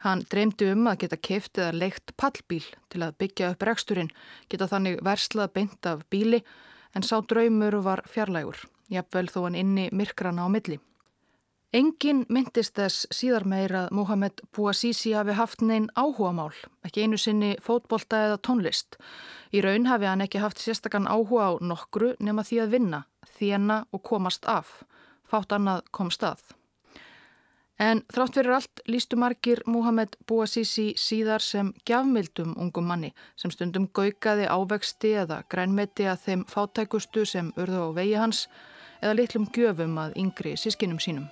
Hann 0.04 0.26
dreymdi 0.28 0.68
um 0.74 0.92
að 0.92 1.06
geta 1.06 1.18
keift 1.18 1.56
eða 1.58 1.78
leikt 1.78 2.12
pallbíl 2.20 2.68
til 2.92 3.02
að 3.06 3.16
byggja 3.24 3.54
upp 3.56 3.64
reksturinn, 3.64 4.12
geta 4.52 4.68
þannig 4.68 5.00
verslað 5.08 5.56
beint 5.56 5.88
af 5.88 6.04
bíli 6.12 6.44
en 6.94 7.06
sá 7.06 7.16
draumur 7.24 7.80
var 7.86 8.04
fjarlægur, 8.12 8.60
jafnvel 8.92 9.28
þó 9.32 9.44
hann 9.48 9.60
inni 9.60 9.90
myrkrana 9.96 10.46
á 10.46 10.50
milli. 10.52 10.80
Engin 11.72 12.26
myndist 12.28 12.76
þess 12.76 13.06
síðar 13.16 13.46
meira 13.48 13.86
að 13.86 13.94
Mohamed 13.96 14.42
Bouazizi 14.52 15.14
hafi 15.16 15.38
haft 15.38 15.62
neinn 15.64 15.86
áhuga 15.96 16.34
mál, 16.36 16.56
ekki 16.84 17.06
einu 17.06 17.20
sinni 17.22 17.54
fótbolta 17.64 18.26
eða 18.26 18.42
tónlist. 18.44 18.98
Í 19.56 19.64
raun 19.64 19.88
hafi 19.88 20.10
hann 20.10 20.24
ekki 20.26 20.42
haft 20.44 20.60
sérstakann 20.60 21.08
áhuga 21.08 21.48
á 21.48 21.52
nokkru 21.64 22.18
nema 22.20 22.44
því 22.44 22.60
að 22.66 22.74
vinna, 22.76 23.00
þjena 23.38 23.86
og 23.96 24.04
komast 24.04 24.50
af. 24.52 24.82
Fátt 25.24 25.56
annað 25.56 25.86
komst 25.96 26.28
að. 26.28 26.44
En 27.80 28.04
þrátt 28.12 28.36
verið 28.38 28.58
allt 28.58 28.84
lístu 28.92 29.18
margir 29.18 29.64
Muhammed 29.66 30.20
Bouazizi 30.28 30.92
síðar 31.00 31.42
sem 31.42 31.72
gjafmildum 31.88 32.52
ungum 32.60 32.92
manni 32.92 33.14
sem 33.40 33.54
stundum 33.54 33.88
gaukaði 33.88 34.52
ávexti 34.52 35.16
eða 35.24 35.40
grænmeti 35.50 36.06
að 36.12 36.28
þeim 36.28 36.44
fátækustu 36.52 37.24
sem 37.26 37.56
urðu 37.56 37.88
á 37.88 37.90
vegi 37.96 38.20
hans 38.20 38.44
eða 39.02 39.18
litlum 39.18 39.50
gjöfum 39.54 39.98
að 39.98 40.18
yngri 40.22 40.56
sískinum 40.58 41.02
sínum. 41.02 41.28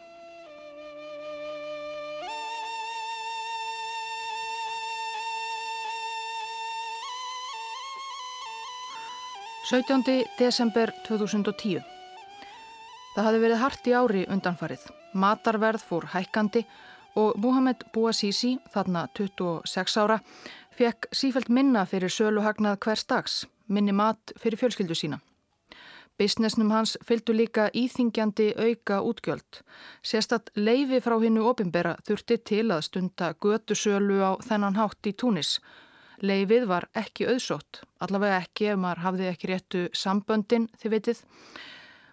Sautjóndi 9.70 10.24
desember 10.40 10.90
2010 11.06 11.84
Það 13.14 13.26
hafði 13.28 13.40
verið 13.44 13.60
hart 13.62 13.88
í 13.90 13.94
ári 13.94 14.22
undanfarið. 14.32 14.86
Matarverð 15.14 15.84
fór 15.86 16.08
hækkandi 16.14 16.64
og 17.20 17.38
Muhammed 17.42 17.84
Bouazizi, 17.94 18.56
þarna 18.74 19.08
26 19.18 19.98
ára, 20.02 20.20
fekk 20.74 21.10
sífælt 21.12 21.50
minna 21.54 21.86
fyrir 21.90 22.14
söluhagnað 22.14 22.80
hvers 22.86 23.06
dags, 23.10 23.42
minni 23.68 23.94
mat 23.94 24.34
fyrir 24.40 24.62
fjölskyldu 24.62 24.98
sína. 24.98 25.20
Businessnum 26.20 26.72
hans 26.76 26.98
fylgdu 27.08 27.32
líka 27.34 27.70
íþingjandi 27.74 28.50
auka 28.60 28.98
útgjöld. 29.08 29.62
Sérstatt 30.04 30.50
leifi 30.56 31.00
frá 31.00 31.16
hinnu 31.22 31.46
opimbera 31.48 31.94
þurfti 32.08 32.38
til 32.44 32.66
að 32.76 32.84
stunda 32.90 33.30
götu 33.40 33.78
sölu 33.78 34.20
á 34.20 34.36
þennan 34.44 34.76
hátt 34.76 35.08
í 35.08 35.14
Túnis. 35.16 35.60
Leifið 36.20 36.66
var 36.68 36.90
ekki 37.00 37.30
auðsótt, 37.32 37.86
allavega 38.04 38.42
ekki 38.44 38.68
ef 38.74 38.82
maður 38.84 39.04
hafði 39.06 39.30
ekki 39.30 39.52
réttu 39.54 39.86
samböndin, 39.96 40.68
þið 40.82 40.96
vitið. 40.98 41.24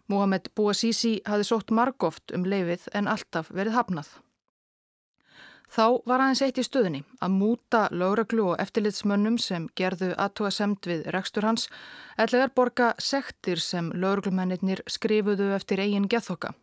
Mohamed 0.06 0.52
Bouazizi 0.54 1.16
hafi 1.26 1.48
sótt 1.48 1.74
margóft 1.74 2.30
um 2.36 2.46
leifið 2.46 2.86
en 2.94 3.10
alltaf 3.10 3.50
verið 3.50 3.74
hafnað. 3.74 4.12
Þá 5.76 6.00
var 6.08 6.22
aðeins 6.24 6.40
eitt 6.40 6.56
í 6.56 6.62
stöðunni 6.64 7.02
að 7.20 7.34
múta 7.36 7.82
lögreglu 7.92 8.46
og 8.54 8.60
eftirlitsmönnum 8.62 9.34
sem 9.36 9.66
gerðu 9.76 10.14
aðtóa 10.16 10.48
semt 10.54 10.88
við 10.88 11.02
rekstur 11.12 11.44
hans 11.44 11.66
ætlaðar 12.16 12.54
borga 12.56 12.86
sektir 12.96 13.60
sem 13.60 13.90
lögreglumennir 13.92 14.80
skrifuðu 14.88 15.50
eftir 15.58 15.82
eigin 15.84 16.08
gethokka. 16.08 16.54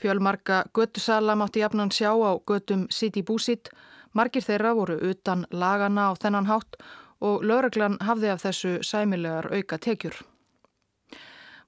Fjölmarka 0.00 0.62
göttusala 0.72 1.36
mátti 1.36 1.60
jafnan 1.60 1.92
sjá 1.92 2.16
á 2.16 2.32
göttum 2.48 2.88
City 2.88 3.20
Búsit, 3.20 3.68
margir 4.16 4.48
þeirra 4.48 4.72
voru 4.72 4.96
utan 5.10 5.44
lagana 5.52 6.08
á 6.08 6.12
þennan 6.16 6.48
hátt 6.48 6.80
og 7.20 7.44
lögreglan 7.44 8.00
hafði 8.00 8.32
af 8.32 8.42
þessu 8.48 8.78
sæmilegar 8.80 9.52
auka 9.52 9.76
tekjur. 9.76 10.16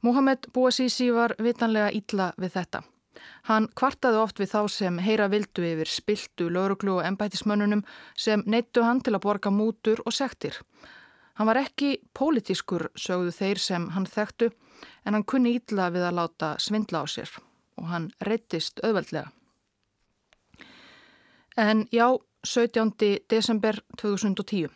Mohamed 0.01 0.49
Bouazizi 0.55 1.13
var 1.13 1.37
vitanlega 1.37 1.93
ítla 1.93 2.33
við 2.41 2.57
þetta. 2.57 2.87
Hann 3.49 3.69
kvartaði 3.79 4.21
oft 4.21 4.41
við 4.41 4.53
þá 4.53 4.61
sem 4.73 4.99
heyra 4.99 5.29
vildu 5.33 5.65
yfir 5.67 5.91
spiltu, 5.91 6.49
lauruglu 6.51 6.99
og 6.99 7.07
ennbætismönnunum 7.07 7.85
sem 8.17 8.43
neittu 8.47 8.85
hann 8.87 9.01
til 9.01 9.15
að 9.15 9.25
borga 9.27 9.51
mútur 9.51 10.03
og 10.07 10.15
sektir. 10.15 10.59
Hann 11.37 11.51
var 11.51 11.61
ekki 11.61 11.99
pólitískur, 12.17 12.89
sögðu 12.97 13.33
þeir 13.37 13.61
sem 13.61 13.91
hann 13.93 14.07
þekktu, 14.09 14.51
en 15.05 15.15
hann 15.15 15.25
kunni 15.25 15.57
ítla 15.59 15.91
við 15.93 16.09
að 16.09 16.17
láta 16.21 16.55
svindla 16.61 17.05
á 17.05 17.07
sér 17.07 17.33
og 17.77 17.91
hann 17.91 18.09
reyttist 18.25 18.81
auðveldlega. 18.81 19.29
En 21.57 21.87
já, 21.93 22.09
17. 22.45 22.93
desember 23.29 23.81
2010. 23.97 24.71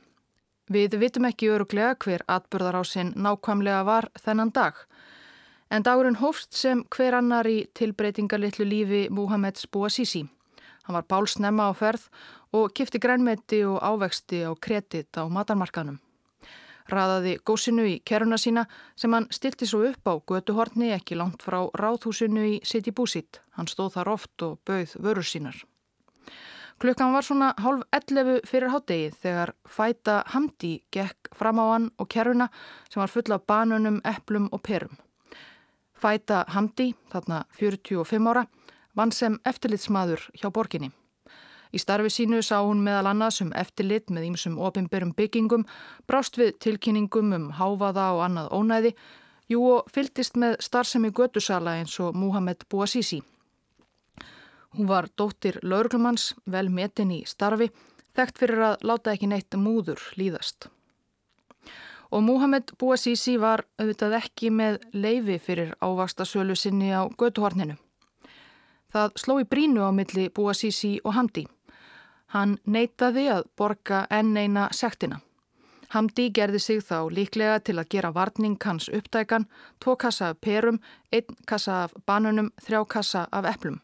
Við 0.71 0.95
vitum 1.01 1.27
ekki 1.29 1.49
öruglega 1.51 1.97
hver 1.99 2.23
atbyrðar 2.31 2.79
á 2.81 2.83
sinn 2.87 3.15
nákvæmlega 3.17 3.83
var 3.89 4.09
þennan 4.21 4.53
dag. 4.55 4.77
En 5.71 5.85
dagurinn 5.87 6.19
hófst 6.19 6.57
sem 6.59 6.83
hver 6.91 7.15
annar 7.15 7.47
í 7.47 7.63
tilbreytingarlittlu 7.79 8.65
lífi 8.67 9.05
Muhammeds 9.15 9.69
Bouazizi. 9.71 10.25
Hann 10.83 10.97
var 10.97 11.07
bálsnemma 11.07 11.69
á 11.71 11.73
ferð 11.79 12.09
og 12.53 12.73
kifti 12.75 12.99
grænmeti 12.99 13.61
og 13.63 13.79
ávexti 13.79 14.43
á 14.43 14.51
kredit 14.59 15.15
á 15.15 15.31
matarmarkanum. 15.31 16.01
Raðaði 16.91 17.37
gósinu 17.47 17.85
í 17.87 18.01
keruna 18.03 18.35
sína 18.35 18.65
sem 18.99 19.13
hann 19.15 19.29
stilti 19.31 19.69
svo 19.71 19.85
upp 19.87 20.11
á 20.11 20.15
götuhorni 20.19 20.91
ekki 20.97 21.15
langt 21.15 21.45
frá 21.47 21.61
ráðhúsinu 21.79 22.43
í 22.49 22.57
City 22.67 22.91
Búsit. 22.91 23.39
Hann 23.55 23.71
stóð 23.71 23.95
þar 23.95 24.11
oft 24.17 24.43
og 24.43 24.59
bauð 24.67 24.97
vörur 24.99 25.27
sínar. 25.27 25.55
Klukkan 26.81 27.13
var 27.13 27.23
svona 27.23 27.53
hálf 27.61 27.85
11 27.95 28.41
fyrir 28.49 28.73
háttegið 28.73 29.21
þegar 29.23 29.55
fæta 29.69 30.23
Hamdi 30.33 30.81
gekk 30.91 31.31
fram 31.37 31.61
á 31.63 31.65
hann 31.77 31.91
og 32.01 32.09
keruna 32.09 32.49
sem 32.89 33.03
var 33.05 33.13
fulla 33.13 33.39
af 33.39 33.47
banunum, 33.47 34.01
eplum 34.03 34.49
og 34.51 34.63
perum. 34.65 34.99
Fæta 36.01 36.45
Hamdi, 36.49 36.95
þarna 37.13 37.45
45 37.59 38.29
ára, 38.33 38.47
vann 38.97 39.13
sem 39.13 39.39
eftirlitsmaður 39.45 40.27
hjá 40.41 40.49
borginni. 40.49 40.91
Í 41.71 41.79
starfi 41.79 42.11
sínu 42.11 42.41
sá 42.43 42.59
hún 42.65 42.81
meðal 42.83 43.13
annars 43.13 43.41
um 43.45 43.53
eftirlit 43.55 44.11
með 44.11 44.33
ímsum 44.33 44.57
opimberum 44.59 45.13
byggingum, 45.15 45.67
brást 46.09 46.41
við 46.41 46.57
tilkynningum 46.65 47.35
um 47.37 47.51
háfaða 47.61 48.07
og 48.17 48.25
annað 48.27 48.55
ónæði, 48.57 48.95
Jú 49.51 49.65
og 49.67 49.89
fyldist 49.91 50.37
með 50.39 50.61
starfsemi 50.63 51.09
gödusala 51.11 51.73
eins 51.81 51.97
og 51.99 52.15
Muhammed 52.15 52.63
Bouazizi. 52.71 53.19
Hún 54.79 54.87
var 54.87 55.09
dóttir 55.19 55.59
laurglumanns, 55.67 56.37
vel 56.47 56.69
metin 56.71 57.11
í 57.11 57.25
starfi, 57.27 57.67
þekkt 58.15 58.39
fyrir 58.39 58.63
að 58.69 58.85
láta 58.87 59.17
ekki 59.17 59.27
neitt 59.27 59.59
múður 59.59 60.05
líðast. 60.15 60.69
Og 62.11 62.23
Muhammed 62.23 62.73
Bouazizi 62.79 63.37
var 63.39 63.63
auðvitað 63.79 64.17
ekki 64.19 64.51
með 64.51 64.81
leifi 64.93 65.39
fyrir 65.39 65.75
ávasta 65.79 66.27
sölu 66.27 66.57
sinni 66.59 66.91
á 66.91 67.07
göduhorninu. 67.07 67.77
Það 68.91 69.17
sló 69.23 69.39
í 69.39 69.47
brínu 69.47 69.87
á 69.87 69.91
milli 69.95 70.29
Bouazizi 70.35 70.99
og 71.05 71.15
Hamdi. 71.15 71.47
Hann 72.35 72.59
neytaði 72.67 73.29
að 73.31 73.45
borga 73.57 74.07
enn 74.11 74.37
eina 74.37 74.69
sektina. 74.75 75.21
Hamdi 75.91 76.29
gerði 76.31 76.59
sig 76.63 76.83
þá 76.87 77.11
líklega 77.11 77.59
til 77.67 77.79
að 77.79 77.89
gera 77.91 78.13
varning 78.15 78.59
hans 78.63 78.89
uppdækan, 78.95 79.47
tvo 79.83 79.97
kassa 79.99 80.29
af 80.31 80.41
perum, 80.41 80.79
einn 81.11 81.39
kassa 81.47 81.85
af 81.85 81.95
banunum, 82.07 82.53
þrjá 82.63 82.85
kassa 82.87 83.27
af 83.33 83.49
eplum. 83.51 83.81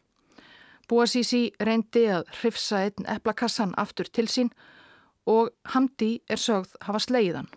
Búasísi 0.87 1.51
reyndi 1.59 2.05
að 2.07 2.29
hrifsa 2.39 2.85
einn 2.87 3.07
eplakassan 3.11 3.73
aftur 3.75 4.07
til 4.07 4.27
sín 4.31 4.53
og 5.27 5.51
Hamdi 5.73 6.21
er 6.31 6.39
sögð 6.39 6.77
hafa 6.87 7.03
sleiðan. 7.03 7.49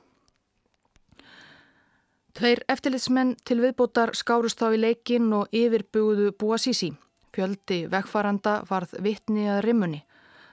Tveir 2.36 2.62
eftirlitsmenn 2.70 3.34
til 3.44 3.58
viðbótar 3.64 4.12
skárust 4.14 4.60
þá 4.60 4.76
í 4.76 4.78
leikin 4.84 5.32
og 5.34 5.50
yfirbúðu 5.56 6.30
Búasísi. 6.38 6.92
Fjöldi 7.34 7.84
vegfaranda 7.90 8.60
varð 8.68 8.94
vittni 9.02 9.48
að 9.50 9.64
rimmunni. 9.66 10.04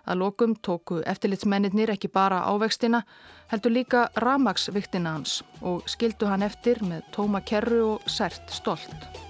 Að 0.08 0.22
lokum 0.24 0.56
tóku 0.64 1.02
eftirlitsmennir 1.06 1.92
ekki 1.94 2.10
bara 2.10 2.42
ávextina, 2.48 3.04
heldur 3.52 3.76
líka 3.76 4.08
ramagsviktina 4.24 5.18
hans 5.18 5.42
og 5.62 5.86
skildu 5.92 6.32
hann 6.32 6.48
eftir 6.48 6.82
með 6.82 7.06
tóma 7.14 7.44
kerru 7.46 7.84
og 7.94 8.10
sært 8.10 8.56
stolt. 8.56 9.27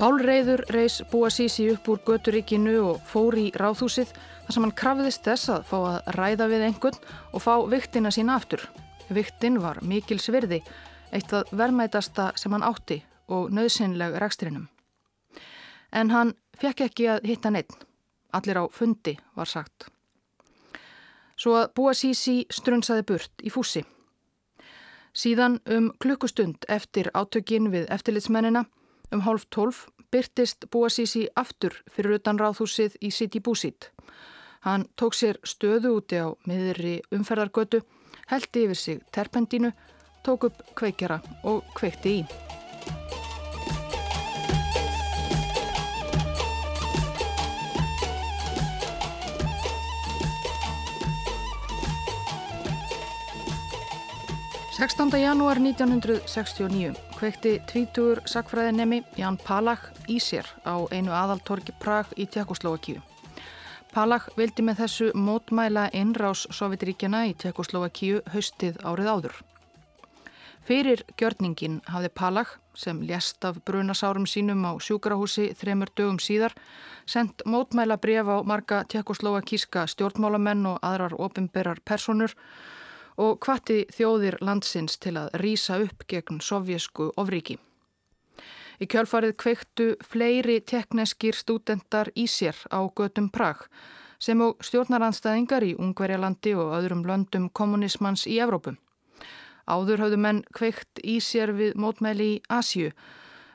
Bálreiður 0.00 0.62
reys 0.72 1.02
Búasísi 1.12 1.66
upp 1.74 1.88
úr 1.92 1.98
göturíkinu 2.06 2.78
og 2.80 3.02
fór 3.04 3.34
í 3.36 3.50
ráðhúsið 3.52 4.14
þar 4.14 4.54
sem 4.54 4.64
hann 4.64 4.72
krafðist 4.80 5.26
þess 5.28 5.50
að 5.52 5.66
fá 5.68 5.76
að 5.76 6.08
ræða 6.16 6.46
við 6.48 6.64
einhvern 6.70 6.96
og 7.36 7.42
fá 7.44 7.52
viktina 7.68 8.08
sína 8.08 8.38
aftur. 8.40 8.64
Viktinn 9.12 9.58
var 9.60 9.82
mikil 9.84 10.16
svirði, 10.16 10.62
eitt 11.12 11.34
að 11.36 11.52
verðmætasta 11.52 12.30
sem 12.40 12.56
hann 12.56 12.64
átti 12.64 13.02
og 13.28 13.52
nöðsynleg 13.52 14.16
rekstrinum. 14.24 14.70
En 15.92 16.16
hann 16.16 16.32
fekk 16.56 16.86
ekki 16.88 17.12
að 17.18 17.28
hitta 17.34 17.52
neitt. 17.52 17.76
Allir 18.32 18.56
á 18.56 18.64
fundi 18.72 19.18
var 19.36 19.52
sagt. 19.52 19.90
Svo 21.36 21.60
að 21.60 21.72
búa 21.76 21.92
sísi 21.92 22.46
strunsaði 22.48 23.04
burt 23.04 23.44
í 23.44 23.52
fúsi. 23.52 23.84
Síðan 25.12 25.60
um 25.68 25.92
klukkustund 26.00 26.64
eftir 26.72 27.12
átökin 27.12 27.68
við 27.68 27.90
eftirlitsmennina, 27.92 28.64
um 29.12 29.22
hálf 29.26 29.46
tólf, 29.50 29.86
byrtist 30.10 30.66
búa 30.70 30.90
sísi 30.90 31.26
aftur 31.36 31.74
fyrir 31.90 32.18
utan 32.18 32.38
ráðhúsið 32.38 32.98
í 33.00 33.10
City 33.14 33.40
Búsít. 33.40 33.90
Hann 34.66 34.88
tók 34.96 35.14
sér 35.16 35.38
stöðu 35.42 35.96
úti 36.00 36.20
á 36.20 36.28
miðri 36.46 37.00
umferðargötu 37.14 37.82
heldi 38.30 38.66
yfir 38.66 38.76
sig 38.76 39.02
terpendínu, 39.14 39.72
tók 40.22 40.50
upp 40.50 40.62
kveikjara 40.76 41.20
og 41.44 41.64
kveikti 41.74 42.20
í. 42.20 42.59
Sextánda 54.80 55.18
janúar 55.18 55.58
1969 55.60 56.96
kveikti 57.18 57.50
tvítur 57.68 58.22
sakfræðinemi 58.24 59.02
Jan 59.20 59.36
Palach 59.36 59.90
í 60.08 60.16
sér 60.24 60.48
á 60.64 60.80
einu 60.88 61.12
aðaltorki 61.12 61.74
Prag 61.82 62.08
í 62.16 62.24
Tjekkoslovakíu. 62.24 63.02
Palach 63.92 64.30
vildi 64.40 64.64
með 64.64 64.80
þessu 64.80 65.10
mótmæla 65.12 65.90
innrás 65.92 66.46
Sovjetríkjana 66.48 67.26
í 67.28 67.36
Tjekkoslovakíu 67.36 68.22
haustið 68.32 68.80
árið 68.80 69.12
áður. 69.12 69.36
Fyrir 70.64 71.04
gjörningin 71.12 71.82
hafði 71.84 72.14
Palach, 72.16 72.56
sem 72.72 73.04
lést 73.04 73.44
af 73.44 73.60
brunasárum 73.68 74.24
sínum 74.24 74.64
á 74.64 74.80
sjúkrahúsi 74.80 75.50
þremur 75.60 75.92
dögum 75.92 76.24
síðar, 76.24 76.56
sendt 77.04 77.44
mótmæla 77.44 78.00
bref 78.00 78.32
á 78.32 78.40
marga 78.48 78.84
tjekkoslovakíska 78.88 79.84
stjórnmálamenn 79.92 80.72
og 80.72 80.80
aðrar 80.80 81.20
ofinberar 81.20 81.84
personur 81.84 82.32
og 83.20 83.40
hvati 83.44 83.84
þjóðir 83.92 84.38
landsins 84.40 84.96
til 84.98 85.16
að 85.20 85.34
rýsa 85.42 85.80
upp 85.84 86.06
gegn 86.08 86.40
sovjesku 86.40 87.10
ofriki. 87.20 87.58
Í 88.80 88.88
kjálfarið 88.88 89.34
kveiktu 89.36 89.88
fleiri 90.08 90.60
tekneskir 90.64 91.36
stúdendar 91.36 92.08
í 92.16 92.24
sér 92.24 92.56
á 92.72 92.80
götum 92.88 93.28
Prag 93.28 93.66
sem 94.20 94.40
og 94.44 94.60
stjórnaranstæðingar 94.64 95.64
í 95.64 95.74
Ungverjalandi 95.80 96.54
og 96.56 96.74
öðrum 96.76 97.04
löndum 97.08 97.48
kommunismans 97.52 98.26
í 98.28 98.40
Evrópum. 98.40 98.76
Áður 99.68 100.04
hafðu 100.04 100.20
menn 100.20 100.42
kveikt 100.56 101.00
í 101.04 101.20
sér 101.24 101.52
við 101.56 101.76
mótmæli 101.80 102.28
í 102.34 102.42
Asju, 102.48 102.90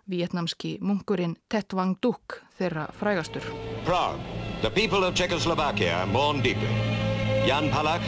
vietnamski 0.10 0.78
munkurinn 0.82 1.38
Tet 1.50 1.74
Wang 1.74 1.98
Duk 2.02 2.42
þeirra 2.58 2.88
frægastur. 2.98 3.46
Prague, 3.86 4.22
the 4.62 4.70
people 4.70 5.06
of 5.06 5.14
Czechoslovakia 5.14 6.06
mourn 6.06 6.42
deeply. 6.42 6.95
Jan 7.46 7.70
Palach 7.70 8.02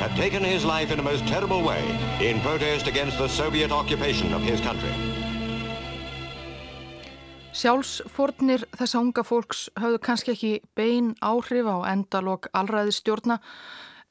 had 0.00 0.14
taken 0.16 0.44
his 0.44 0.66
life 0.66 0.92
in 0.92 1.00
a 1.00 1.02
most 1.02 1.26
terrible 1.26 1.62
way 1.62 1.80
in 2.20 2.40
protest 2.40 2.86
against 2.86 3.16
the 3.16 3.28
Soviet 3.28 3.72
occupation 3.72 4.34
of 4.34 4.42
his 4.42 4.60
country. 4.60 4.92
Sjálfsfornir 7.56 8.66
þessa 8.76 9.00
unga 9.00 9.24
fólks 9.24 9.70
hafðu 9.80 10.02
kannski 10.04 10.34
ekki 10.34 10.52
bein 10.76 11.14
áhrif 11.24 11.64
á 11.64 11.88
endalok 11.88 12.50
allræði 12.52 12.92
stjórna 12.92 13.38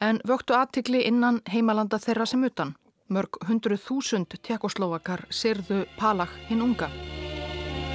en 0.01 0.17
vöktu 0.25 0.57
aðtikli 0.57 1.05
innan 1.05 1.43
heimalanda 1.53 2.01
þeirra 2.01 2.25
sem 2.25 2.43
utan. 2.49 2.73
Mörg 3.09 3.37
hundru 3.45 3.77
þúsund 3.77 4.33
tekoslovakar 4.41 5.27
sirðu 5.29 5.85
Palach 5.97 6.33
hinn 6.49 6.65
unga. 6.65 6.89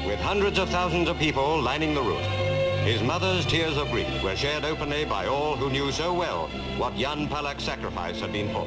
With 0.07 0.23
hundreds 0.23 0.61
of 0.63 0.71
thousands 0.71 1.09
of 1.09 1.19
people 1.19 1.59
lining 1.59 1.95
the 1.95 2.03
route, 2.03 2.46
his 2.87 3.03
mother's 3.03 3.45
tears 3.47 3.77
of 3.77 3.91
grief 3.91 4.23
were 4.23 4.37
shared 4.37 4.65
openly 4.65 5.05
by 5.05 5.27
all 5.27 5.57
who 5.57 5.69
knew 5.71 5.91
so 5.91 6.15
well 6.15 6.49
what 6.79 6.95
Jan 6.97 7.27
Palach's 7.29 7.65
sacrifice 7.65 8.21
had 8.21 8.33
been 8.33 8.49
for. 8.55 8.67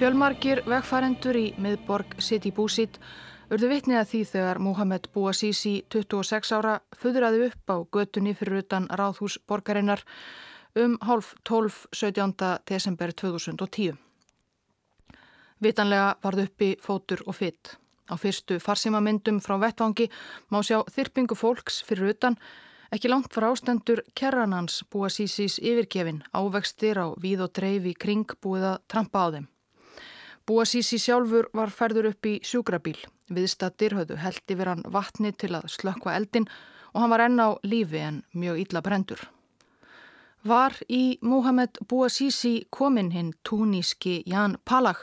Fjölmarkir 0.00 0.64
vegfærendur 0.68 1.36
í 1.36 1.46
miðborg 1.60 2.16
City 2.20 2.50
Búsit 2.52 2.98
urðu 3.52 3.70
vitnið 3.70 4.00
að 4.00 4.10
því 4.10 4.22
þegar 4.32 4.60
Mohamed 4.60 5.08
Bouazizi 5.12 5.76
26 5.92 6.52
ára 6.56 6.74
föðraði 6.96 7.46
upp 7.50 7.72
á 7.72 7.76
götunni 7.92 8.34
fyrir 8.36 8.64
utan 8.64 8.88
ráðhús 8.88 9.38
borgarinnar 9.48 10.04
um 10.76 10.98
hálf 11.04 11.34
12. 11.44 11.88
17. 11.92 12.36
desember 12.68 13.12
2010. 13.12 13.96
Vitanlega 15.60 16.14
varð 16.24 16.48
uppi 16.48 16.76
fótur 16.80 17.24
og 17.24 17.36
fytt. 17.36 17.76
Á 18.06 18.14
fyrstu 18.20 18.60
farsímamyndum 18.62 19.40
frá 19.42 19.56
vettvangi 19.58 20.10
má 20.50 20.62
sjá 20.62 20.82
þyrpingu 20.94 21.34
fólks 21.34 21.82
fyrir 21.86 22.14
utan 22.14 22.38
ekki 22.94 23.10
langt 23.10 23.34
frá 23.34 23.48
ástendur 23.50 24.04
kerranans 24.14 24.84
Bouazizis 24.92 25.58
yfirgefin 25.58 26.22
ávextir 26.32 26.98
á 27.02 27.06
víð 27.18 27.46
og 27.48 27.52
dreif 27.58 27.86
í 27.90 27.94
kring 27.94 28.26
búið 28.42 28.70
að 28.72 28.82
trampa 28.86 29.26
á 29.26 29.28
þeim. 29.34 29.46
Búasísi 30.46 31.00
sjálfur 31.02 31.48
var 31.58 31.72
ferður 31.74 32.12
upp 32.12 32.26
í 32.30 32.36
sjúkrabíl. 32.46 33.00
Viðstattir 33.34 33.96
höfðu 33.98 34.20
held 34.22 34.52
yfir 34.54 34.70
hann 34.70 34.84
vatni 34.94 35.32
til 35.34 35.56
að 35.58 35.66
slökkva 35.74 36.14
eldin 36.14 36.46
og 36.94 37.02
hann 37.02 37.10
var 37.10 37.24
enn 37.24 37.42
á 37.42 37.58
lífi 37.66 37.98
en 37.98 38.20
mjög 38.30 38.62
illa 38.62 38.82
brendur. 38.86 39.24
Var 40.46 40.76
í 40.92 41.18
Mohamed 41.26 41.80
Bouasísi 41.90 42.68
kominn 42.70 43.08
hinn 43.10 43.32
túníski 43.42 44.20
Jan 44.30 44.52
Palach 44.62 45.00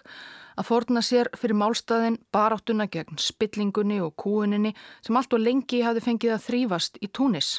að 0.55 0.67
forna 0.69 1.01
sér 1.03 1.27
fyrir 1.35 1.57
málstæðin 1.59 2.15
baráttuna 2.31 2.85
gegn 2.87 3.19
spillingunni 3.19 3.97
og 4.05 4.13
kúuninni 4.23 4.71
sem 5.03 5.17
allt 5.19 5.35
og 5.35 5.43
lengi 5.43 5.81
hafi 5.83 6.03
fengið 6.05 6.35
að 6.37 6.45
þrýfast 6.45 7.01
í 7.03 7.09
Túnis. 7.11 7.57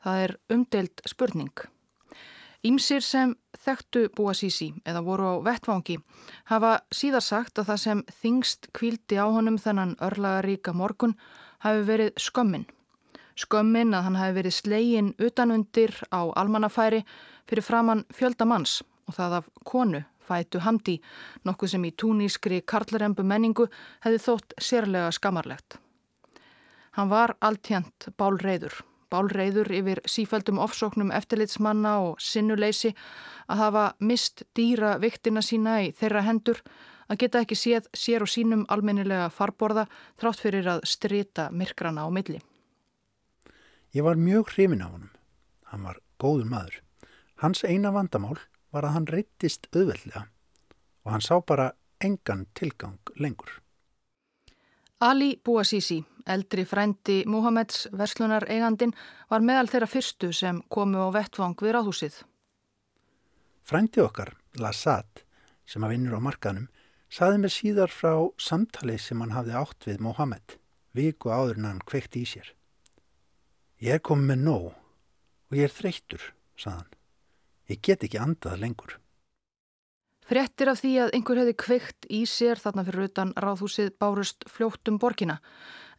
Það 0.00 0.22
er 0.22 0.34
umdelt 0.54 1.04
spurning. 1.12 1.52
Ímsir 2.64 3.04
sem 3.04 3.36
þekktu 3.66 4.06
Bouazizi 4.16 4.70
eða 4.88 5.04
voru 5.04 5.28
á 5.28 5.44
vettvangi 5.44 5.98
hafa 6.48 6.78
síðar 6.88 7.26
sagt 7.26 7.60
að 7.60 7.74
það 7.74 7.84
sem 7.84 8.04
þingst 8.22 8.72
kvíldi 8.72 9.20
á 9.20 9.28
honum 9.28 9.60
þennan 9.60 9.96
örlagaríka 10.00 10.72
morgun 10.72 11.18
hafi 11.66 11.84
verið 11.84 12.16
skömmin. 12.16 12.64
Skömmin 13.38 13.94
að 13.94 14.06
hann 14.08 14.18
hafi 14.18 14.34
verið 14.40 14.54
slegin 14.56 15.10
utanundir 15.22 15.94
á 16.10 16.26
almannafæri 16.40 17.04
fyrir 17.46 17.62
framann 17.62 18.06
fjöldamanns 18.10 18.80
og 19.06 19.14
það 19.14 19.36
af 19.38 19.50
konu 19.64 20.00
fætu 20.28 20.60
hamdi, 20.64 20.98
nokkuð 21.46 21.74
sem 21.74 21.86
í 21.86 21.94
túnískri 21.96 22.60
karlarembu 22.68 23.24
menningu 23.24 23.68
hefði 24.04 24.20
þótt 24.24 24.56
sérlega 24.60 25.12
skamarlegt. 25.14 25.78
Hann 26.98 27.12
var 27.12 27.36
alltjent 27.40 28.10
bálreiður. 28.18 28.74
Bálreiður 29.08 29.70
yfir 29.72 30.02
sífældum 30.04 30.58
ofsóknum 30.60 31.14
eftirlitsmanna 31.16 31.94
og 32.04 32.18
sinnuleysi 32.20 32.90
að 33.48 33.62
hafa 33.62 33.84
mist 34.04 34.42
dýra 34.58 34.98
viktina 35.00 35.40
sína 35.40 35.78
í 35.86 35.92
þeirra 35.96 36.26
hendur 36.26 36.60
að 37.08 37.22
geta 37.22 37.46
ekki 37.46 37.56
séð 37.56 37.88
sér 37.96 38.26
og 38.26 38.34
sínum 38.34 38.66
almennilega 38.68 39.30
farborða 39.32 39.86
þrátt 40.20 40.44
fyrir 40.44 40.68
að 40.74 40.84
strita 40.90 41.48
myrkrana 41.54 42.04
á 42.04 42.08
milli. 42.12 42.42
Ég 43.94 44.04
var 44.04 44.20
mjög 44.20 44.52
hrifin 44.54 44.84
á 44.84 44.88
honum. 44.88 45.12
Hann 45.72 45.84
var 45.84 46.00
góður 46.20 46.48
maður. 46.48 46.82
Hans 47.40 47.64
eina 47.64 47.92
vandamál 47.94 48.36
var 48.72 48.84
að 48.84 48.94
hann 48.96 49.08
reyttist 49.08 49.68
auðveldlega 49.72 50.26
og 51.06 51.14
hann 51.14 51.24
sá 51.24 51.38
bara 51.40 51.70
engan 52.04 52.46
tilgang 52.54 52.98
lengur. 53.16 53.48
Ali 55.00 55.38
Bouazizi, 55.44 56.02
eldri 56.26 56.64
frændi 56.66 57.22
Muhammeds 57.26 57.86
verslunar 57.94 58.44
eigandin, 58.50 58.92
var 59.30 59.40
meðal 59.46 59.70
þeirra 59.70 59.88
fyrstu 59.88 60.32
sem 60.34 60.58
komu 60.68 61.00
á 61.00 61.08
vettvang 61.14 61.54
við 61.62 61.76
ráðhúsið. 61.76 62.18
Frændi 63.62 64.02
okkar, 64.02 64.34
Lassad, 64.58 65.22
sem 65.64 65.84
að 65.86 65.94
vinnur 65.94 66.18
á 66.18 66.20
markanum, 66.20 66.68
saði 67.08 67.40
mér 67.40 67.54
síðar 67.54 67.94
frá 67.94 68.12
samtali 68.42 68.98
sem 68.98 69.22
hann 69.22 69.36
hafði 69.36 69.56
átt 69.62 69.88
við 69.88 70.02
Mohamed, 70.04 70.58
viku 70.92 71.30
áður 71.30 71.62
en 71.62 71.70
hann 71.70 71.84
kveikt 71.86 72.18
í 72.18 72.26
sér. 72.26 72.57
Ég 73.78 73.94
er 73.94 74.00
komið 74.02 74.32
með 74.32 74.40
nóg 74.42 74.64
og 74.72 75.54
ég 75.54 75.68
er 75.68 75.70
þreyttur, 75.70 76.22
saðan. 76.58 76.88
Ég 77.70 77.78
get 77.84 78.02
ekki 78.02 78.18
andað 78.18 78.56
lengur. 78.58 78.96
Frettir 80.28 80.68
af 80.68 80.80
því 80.82 80.90
að 81.04 81.12
einhver 81.16 81.38
hefði 81.40 81.54
kveikt 81.62 82.08
í 82.12 82.24
sér 82.28 82.58
þarna 82.60 82.82
fyrir 82.88 83.06
utan 83.06 83.30
ráðhúsið 83.38 83.92
bárust 84.02 84.44
fljóttum 84.50 84.98
borgina. 85.00 85.38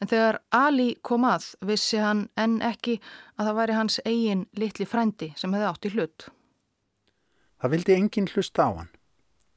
En 0.03 0.11
þegar 0.11 0.41
Ali 0.53 0.91
kom 1.01 1.23
að 1.25 1.47
vissi 1.65 2.01
hann 2.03 2.27
enn 2.37 2.59
ekki 2.61 2.97
að 3.39 3.49
það 3.49 3.57
væri 3.61 3.77
hans 3.79 3.97
eigin 4.03 4.43
litli 4.59 4.85
frændi 4.85 5.31
sem 5.39 5.55
hefði 5.55 5.69
átt 5.71 5.87
í 5.87 5.93
hlut. 5.95 6.27
Það 7.63 7.73
vildi 7.75 7.95
enginn 7.95 8.29
hlusta 8.33 8.67
á 8.67 8.71
hann. 8.75 8.91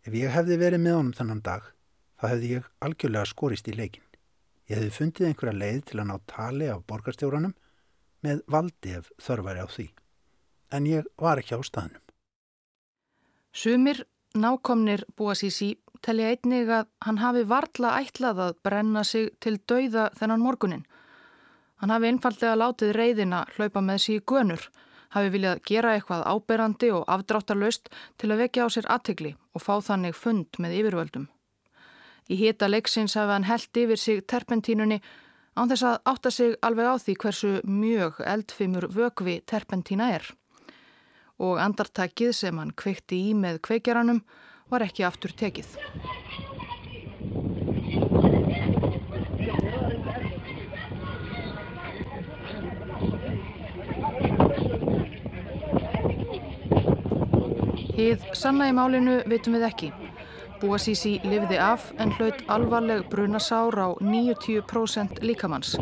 Ef 0.07 0.15
ég 0.15 0.33
hefði 0.35 0.61
verið 0.63 0.83
með 0.87 0.97
honum 0.99 1.19
þannan 1.19 1.43
dag, 1.43 1.67
þá 2.23 2.25
hefði 2.31 2.55
ég 2.55 2.71
algjörlega 2.87 3.29
skorist 3.35 3.69
í 3.69 3.77
leikin. 3.77 4.07
Ég 4.71 4.79
hefði 4.79 4.95
fundið 4.95 5.29
einhverja 5.29 5.59
leið 5.59 5.85
til 5.91 6.01
að 6.01 6.09
ná 6.09 6.17
tali 6.31 6.71
af 6.71 6.87
borgarstjóranum 6.87 7.55
með 8.23 8.43
valdi 8.51 8.97
ef 8.99 9.11
þörfari 9.23 9.65
á 9.65 9.69
því. 9.69 9.89
En 10.73 10.87
ég 10.89 11.09
var 11.21 11.43
ekki 11.43 11.59
á 11.59 11.61
staðnum. 11.63 12.01
Sumir 13.53 14.07
nákomnir 14.35 15.05
Búasísi 15.17 15.75
telja 16.03 16.33
einnig 16.33 16.71
að 16.73 16.89
hann 17.05 17.21
hafi 17.21 17.43
varla 17.49 17.97
ætlað 18.01 18.41
að 18.47 18.55
brenna 18.65 19.03
sig 19.05 19.31
til 19.41 19.59
dauða 19.69 20.09
þennan 20.19 20.43
morgunin. 20.43 20.87
Hann 21.83 21.91
hafi 21.91 22.09
einfallega 22.09 22.57
látið 22.59 22.95
reyðina 22.97 23.45
hlaupa 23.57 23.83
með 23.83 24.01
síg 24.07 24.25
gönur, 24.27 24.65
hafi 25.13 25.33
viljað 25.35 25.63
gera 25.69 25.95
eitthvað 25.97 26.25
áberandi 26.31 26.91
og 26.95 27.05
afdráttarlaust 27.11 27.91
til 28.19 28.31
að 28.33 28.45
vekja 28.47 28.67
á 28.67 28.69
sér 28.73 28.89
aðtegli 28.97 29.35
og 29.53 29.65
fá 29.67 29.75
þannig 29.85 30.17
fund 30.17 30.59
með 30.63 30.79
yfirvöldum. 30.81 31.29
Í 32.31 32.39
hita 32.39 32.71
leiksins 32.71 33.19
hafi 33.19 33.35
hann 33.35 33.51
held 33.51 33.83
yfir 33.83 33.99
sig 33.99 34.23
terpentínunni 34.31 35.03
án 35.57 35.69
þess 35.69 35.85
að 35.85 35.99
átta 36.13 36.31
sig 36.33 36.55
alveg 36.65 36.89
á 36.89 36.95
því 36.97 37.17
hversu 37.25 37.51
mjög 37.69 38.23
eldfimur 38.25 38.89
vögvi 38.93 39.41
terpentína 39.47 40.09
er 40.17 40.31
og 41.43 41.59
andartakið 41.59 42.33
sem 42.37 42.59
hann 42.61 42.73
kveikti 42.79 43.19
í 43.31 43.35
með 43.35 43.59
kveikjaranum 43.67 44.23
var 44.71 44.85
ekki 44.87 45.05
aftur 45.05 45.35
tekið. 45.37 45.75
Hið 57.93 58.25
sanna 58.35 58.71
í 58.71 58.73
málinu 58.75 59.21
veitum 59.29 59.59
við 59.59 59.69
ekki. 59.69 59.93
Búasísi 60.63 61.17
lifiði 61.27 61.57
af 61.59 61.89
en 61.99 62.13
hlaut 62.15 62.39
alvarleg 62.55 63.09
brunasár 63.11 63.75
á 63.83 63.89
90% 63.99 65.19
líkamanns. 65.27 65.73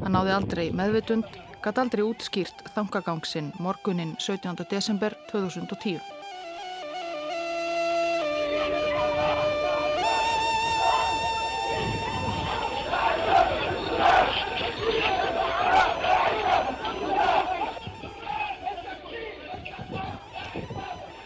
Hann 0.00 0.16
náði 0.16 0.32
aldrei 0.32 0.70
meðvitund 0.72 1.28
gæti 1.60 1.82
aldrei 1.82 2.06
útskýrt 2.08 2.64
þangagang 2.72 3.20
morgunin 3.60 4.16
17. 4.16 4.64
desember 4.70 5.12
2010. 5.28 6.00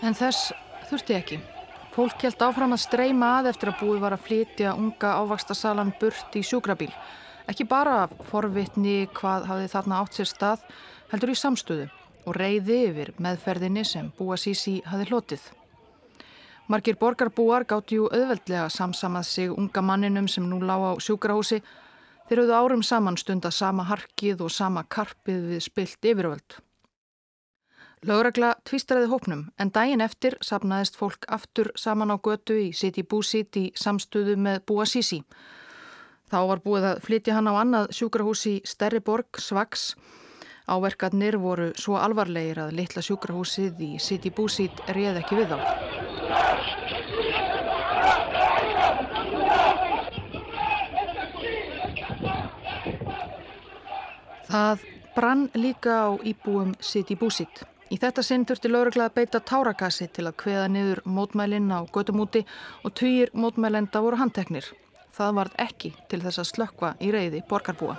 En 0.03 0.15
þess 0.19 0.51
þurfti 0.91 1.15
ekki. 1.23 1.54
Fólk 1.95 2.25
held 2.27 2.41
áfram 2.43 2.73
að 2.75 2.81
streyma 2.83 3.27
að 3.39 3.53
eftir 3.53 3.71
að 3.71 3.83
búið 3.85 4.01
var 4.03 4.15
að 4.17 4.25
flytja 4.25 4.73
unga 4.75 5.13
ávakstasalan 5.21 5.93
burt 6.01 6.35
í 6.35 6.41
sjúkrabíl. 6.43 6.91
Ekki 7.47 7.69
bara 7.71 8.01
af 8.09 8.17
forvitni 8.27 9.05
hvað 9.15 9.47
hafði 9.47 9.69
þarna 9.71 10.01
átt 10.03 10.19
sér 10.19 10.27
stað, 10.27 10.65
heldur 11.13 11.31
í 11.31 11.37
samstöðu 11.39 11.87
og 12.25 12.35
reyði 12.35 12.81
yfir 12.89 13.13
meðferðinni 13.23 13.87
sem 13.87 14.11
Búa 14.19 14.35
Sísi 14.41 14.81
hafði 14.91 15.07
hlotið. 15.13 15.47
Margir 16.67 16.99
borgarbúar 16.99 17.69
gátti 17.71 18.01
jú 18.01 18.11
auðveldlega 18.11 18.67
samsamað 18.75 19.31
sig 19.31 19.55
unga 19.55 19.87
manninum 19.87 20.27
sem 20.27 20.51
nú 20.51 20.59
lág 20.67 20.83
á 20.83 20.93
sjúkrahúsi 20.99 21.61
þeir 22.27 22.43
auðu 22.43 22.59
árum 22.59 22.83
saman 22.83 23.21
stunda 23.23 23.55
sama 23.55 23.87
harkið 23.87 24.43
og 24.49 24.51
sama 24.51 24.83
karpið 24.83 25.51
við 25.53 25.67
spilt 25.71 26.11
yfirvöld. 26.11 26.59
Lögregla 28.05 28.55
tvistraði 28.69 29.09
hópnum 29.09 29.47
en 29.59 29.71
daginn 29.73 30.05
eftir 30.05 30.37
sapnaðist 30.45 30.97
fólk 31.01 31.25
aftur 31.33 31.73
saman 31.77 32.13
á 32.13 32.17
götu 32.21 32.57
í 32.61 32.73
City 32.77 33.03
Búsit 33.03 33.57
í 33.57 33.71
samstöðu 33.81 34.37
með 34.37 34.65
Búa 34.69 34.85
Sísi 34.85 35.23
Þá 36.35 36.39
var 36.49 36.61
búið 36.65 36.85
að 36.89 37.01
flytja 37.05 37.35
hann 37.37 37.47
á 37.47 37.55
annað 37.61 37.91
sjúkrahús 37.95 38.41
í 38.51 38.55
Stærri 38.67 38.99
borg, 39.05 39.39
Svags. 39.39 39.93
Áverkarnir 40.67 41.37
voru 41.39 41.69
svo 41.77 41.99
alvarlegir 42.01 42.59
að 42.59 42.73
litla 42.79 43.05
sjúkrahúsið 43.05 43.83
í 43.85 43.91
City 44.01 44.33
Búsít 44.35 44.81
réð 44.97 45.21
ekki 45.21 45.39
við 45.39 45.53
þá. 45.53 45.59
Það 54.49 54.89
brann 55.15 55.47
líka 55.55 56.01
á 56.09 56.11
íbúum 56.19 56.75
City 56.81 57.15
Búsít. 57.21 57.63
Í 57.93 57.99
þetta 58.01 58.23
sinn 58.25 58.47
þurfti 58.49 58.71
lauruglega 58.71 59.11
að 59.11 59.17
beita 59.19 59.41
tárakassi 59.45 60.09
til 60.09 60.25
að 60.29 60.39
kveða 60.41 60.69
niður 60.73 61.03
mótmælinn 61.05 61.69
á 61.69 61.85
gödumúti 61.93 62.45
og 62.83 62.95
týjir 62.97 63.33
mótmælenda 63.37 64.01
voru 64.01 64.21
handteknir. 64.21 64.71
Það 65.15 65.37
varð 65.39 65.59
ekki 65.67 65.93
til 66.09 66.23
þess 66.25 66.41
að 66.43 66.51
slökkva 66.51 66.95
í 67.05 67.13
reyði 67.15 67.45
borgarbúa. 67.49 67.99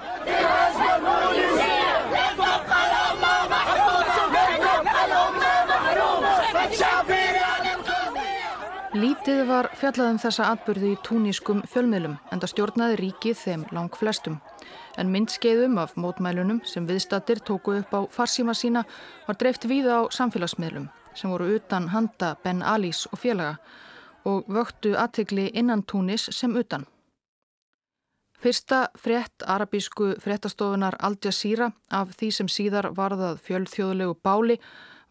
Lítið 8.95 9.41
var 9.49 9.67
fjallað 9.75 10.13
um 10.13 10.19
þessa 10.23 10.49
atbyrði 10.55 10.93
í 10.95 10.99
túnískum 11.03 11.61
fjölmiðlum 11.67 12.13
en 12.31 12.41
það 12.41 12.51
stjórnaði 12.53 12.99
ríkið 13.01 13.41
þeim 13.41 13.65
lang 13.75 13.97
flestum. 13.99 14.37
En 14.97 15.11
myndskeiðum 15.11 15.77
af 15.77 15.95
mótmælunum 15.95 16.61
sem 16.65 16.87
viðstattir 16.87 17.41
tóku 17.43 17.79
upp 17.79 17.93
á 17.93 17.99
farsíma 18.11 18.53
sína 18.53 18.85
var 19.27 19.39
dreift 19.39 19.67
víða 19.69 19.99
á 19.99 20.01
samfélagsmiðlum 20.09 20.89
sem 21.15 21.31
voru 21.31 21.55
utan 21.55 21.89
handa 21.93 22.35
Ben 22.43 22.63
Alís 22.63 23.05
og 23.11 23.19
félaga 23.19 23.57
og 24.25 24.47
vöktu 24.49 24.95
aðtegli 24.97 25.49
innan 25.53 25.83
túnis 25.83 26.29
sem 26.31 26.55
utan. 26.55 26.85
Fyrsta 28.39 28.89
frétt 28.97 29.43
arabísku 29.47 30.15
fréttastofunar 30.19 30.95
Al 30.99 31.15
Jazeera 31.23 31.71
af 31.89 32.11
því 32.19 32.31
sem 32.31 32.49
síðar 32.51 32.91
varðað 32.97 33.39
fjöldþjóðlegu 33.47 34.17
báli 34.23 34.59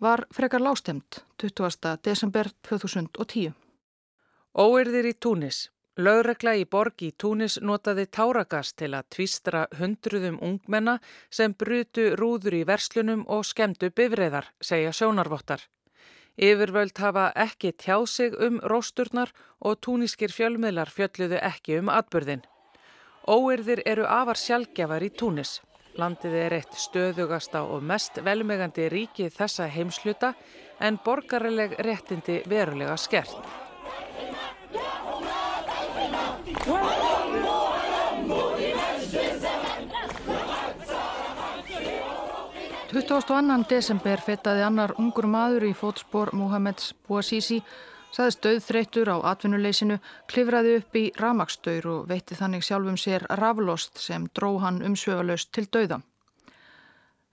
var 0.01 0.27
frekar 0.31 0.61
lástemt 0.61 1.25
20. 1.39 1.97
desember 2.05 2.51
2010. 2.69 3.55
Óerðir 4.55 5.09
í 5.11 5.15
Túnis. 5.19 5.74
Lögregla 5.95 6.57
í 6.59 6.65
borg 6.67 7.03
í 7.07 7.13
Túnis 7.15 7.61
notaði 7.63 8.09
táragast 8.11 8.75
til 8.81 8.97
að 8.99 9.07
tvistra 9.15 9.61
hundruðum 9.79 10.41
ungmenna 10.43 10.97
sem 11.31 11.53
brutu 11.55 12.09
rúður 12.19 12.57
í 12.59 12.63
verslunum 12.67 13.23
og 13.31 13.45
skemdu 13.47 13.93
bifriðar, 13.95 14.49
segja 14.59 14.91
sjónarvottar. 14.91 15.63
Yfirvöld 16.35 16.99
hafa 16.99 17.29
ekki 17.39 17.71
tjáð 17.79 18.09
sig 18.11 18.35
um 18.43 18.59
rósturnar 18.59 19.31
og 19.63 19.79
túniskir 19.87 20.35
fjölmiðlar 20.35 20.91
fjölluðu 20.91 21.39
ekki 21.39 21.79
um 21.79 21.93
atbyrðin. 21.95 22.43
Óyrðir 23.31 23.85
eru 23.87 24.09
afar 24.11 24.37
sjálfgjafar 24.37 25.07
í 25.07 25.13
Túnis. 25.15 25.61
Landið 25.95 26.35
er 26.35 26.57
eitt 26.59 26.75
stöðugasta 26.75 27.63
og 27.71 27.87
mest 27.87 28.19
velmegandi 28.19 28.89
ríki 28.91 29.29
þessa 29.31 29.71
heimsluta 29.71 30.33
en 30.83 30.99
borgarileg 31.05 31.79
réttindi 31.87 32.41
verulega 32.51 32.99
skert. 32.99 33.64
22. 36.65 36.73
desember 43.69 44.21
fetaði 44.25 44.63
annar 44.65 44.95
ungur 44.97 45.27
maður 45.29 45.67
í 45.69 45.75
fótspor 45.77 46.33
Mohameds 46.33 46.95
Bouazizi, 47.05 47.59
saðist 48.17 48.41
döðþreytur 48.47 49.13
á 49.13 49.17
atvinnuleysinu, 49.35 50.01
klifraði 50.25 50.79
upp 50.81 50.97
í 50.97 51.13
ramagsdöyr 51.21 51.91
og 51.99 52.09
veitti 52.09 52.33
þannig 52.41 52.65
sjálfum 52.65 52.97
sér 52.97 53.29
raflost 53.43 54.01
sem 54.01 54.25
dró 54.33 54.57
hann 54.65 54.81
umsvegalöst 54.89 55.53
til 55.53 55.69
döða. 55.69 56.01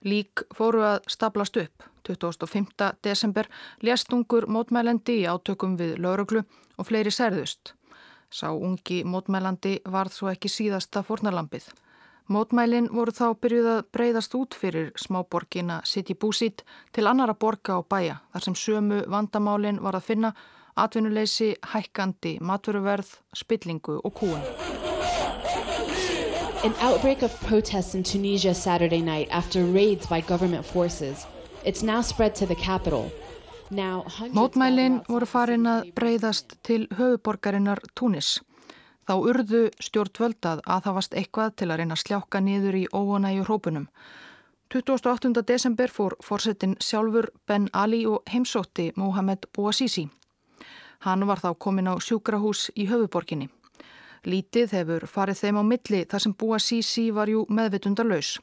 Lík 0.04 0.44
fóru 0.52 0.84
að 0.84 1.08
staplast 1.08 1.56
upp. 1.56 1.88
25. 2.04 3.00
desember 3.00 3.48
lést 3.80 4.12
ungur 4.12 4.44
mótmælendi 4.44 5.22
í 5.22 5.28
átökum 5.30 5.80
við 5.80 5.96
lauruglu 6.04 6.44
og 6.76 6.84
fleiri 6.90 7.14
særðust. 7.14 7.72
Sá 8.32 8.48
ungi 8.48 9.02
mótmælandi 9.04 9.74
varð 9.92 10.14
svo 10.16 10.30
ekki 10.32 10.48
síðasta 10.48 11.02
fórnarlampið. 11.04 11.66
Mótmælin 12.32 12.86
voru 12.96 13.12
þá 13.12 13.34
byrjuð 13.44 13.68
að 13.68 13.82
breyðast 13.92 14.34
út 14.38 14.56
fyrir 14.56 14.88
smáborgina 14.96 15.82
City 15.84 16.14
Búsít 16.14 16.62
til 16.96 17.04
annara 17.10 17.34
borga 17.34 17.76
og 17.82 17.90
bæja 17.92 18.22
þar 18.32 18.46
sem 18.46 18.56
sömu 18.56 19.02
vandamálin 19.14 19.82
var 19.84 19.98
að 19.98 20.06
finna 20.06 20.30
atvinnuleysi, 20.80 21.50
hækkandi, 21.74 22.38
matveruverð, 22.40 23.10
spillingu 23.36 23.98
og 24.00 24.14
kúan. 24.16 24.46
An 26.64 26.72
outbreak 26.80 27.22
of 27.22 27.36
protests 27.42 27.94
in 27.94 28.02
Tunisia 28.02 28.54
Saturday 28.54 29.02
night 29.02 29.28
after 29.30 29.64
raids 29.64 30.06
by 30.06 30.22
government 30.22 30.64
forces. 30.64 31.26
It's 31.64 31.82
now 31.82 32.00
spread 32.00 32.34
to 32.36 32.46
the 32.46 32.54
capital. 32.54 33.10
Mótmælin 33.72 34.98
voru 35.08 35.26
farin 35.26 35.64
að 35.66 35.86
breyðast 35.96 36.58
til 36.66 36.82
höfuborgarinnar 36.92 37.80
Túnis. 37.96 38.42
Þá 39.08 39.14
urðu 39.16 39.62
stjórnvöldað 39.80 40.60
að 40.68 40.82
það 40.84 40.96
varst 40.98 41.16
eitthvað 41.16 41.54
til 41.56 41.68
að 41.70 41.80
reyna 41.80 41.96
að 41.96 42.02
sljáka 42.02 42.42
niður 42.44 42.76
í 42.76 42.82
óvonæju 42.92 43.46
hrópunum. 43.48 43.86
28. 44.72 45.32
desember 45.48 45.88
fór 45.88 46.18
fórsetin 46.20 46.76
sjálfur 46.80 47.30
Ben 47.48 47.70
Ali 47.72 48.04
og 48.06 48.28
heimsótti 48.28 48.92
Mohamed 48.96 49.48
Bouazizi. 49.56 50.08
Hann 51.00 51.26
var 51.26 51.40
þá 51.40 51.54
komin 51.58 51.88
á 51.88 51.96
sjúkrahús 51.96 52.68
í 52.76 52.86
höfuborginni. 52.92 53.48
Lítið 54.28 54.76
hefur 54.76 55.08
farið 55.08 55.40
þeim 55.40 55.60
á 55.60 55.64
milli 55.64 56.04
þar 56.04 56.20
sem 56.20 56.36
Bouazizi 56.36 57.10
var 57.10 57.32
jú 57.32 57.46
meðvitundarlaus. 57.48 58.36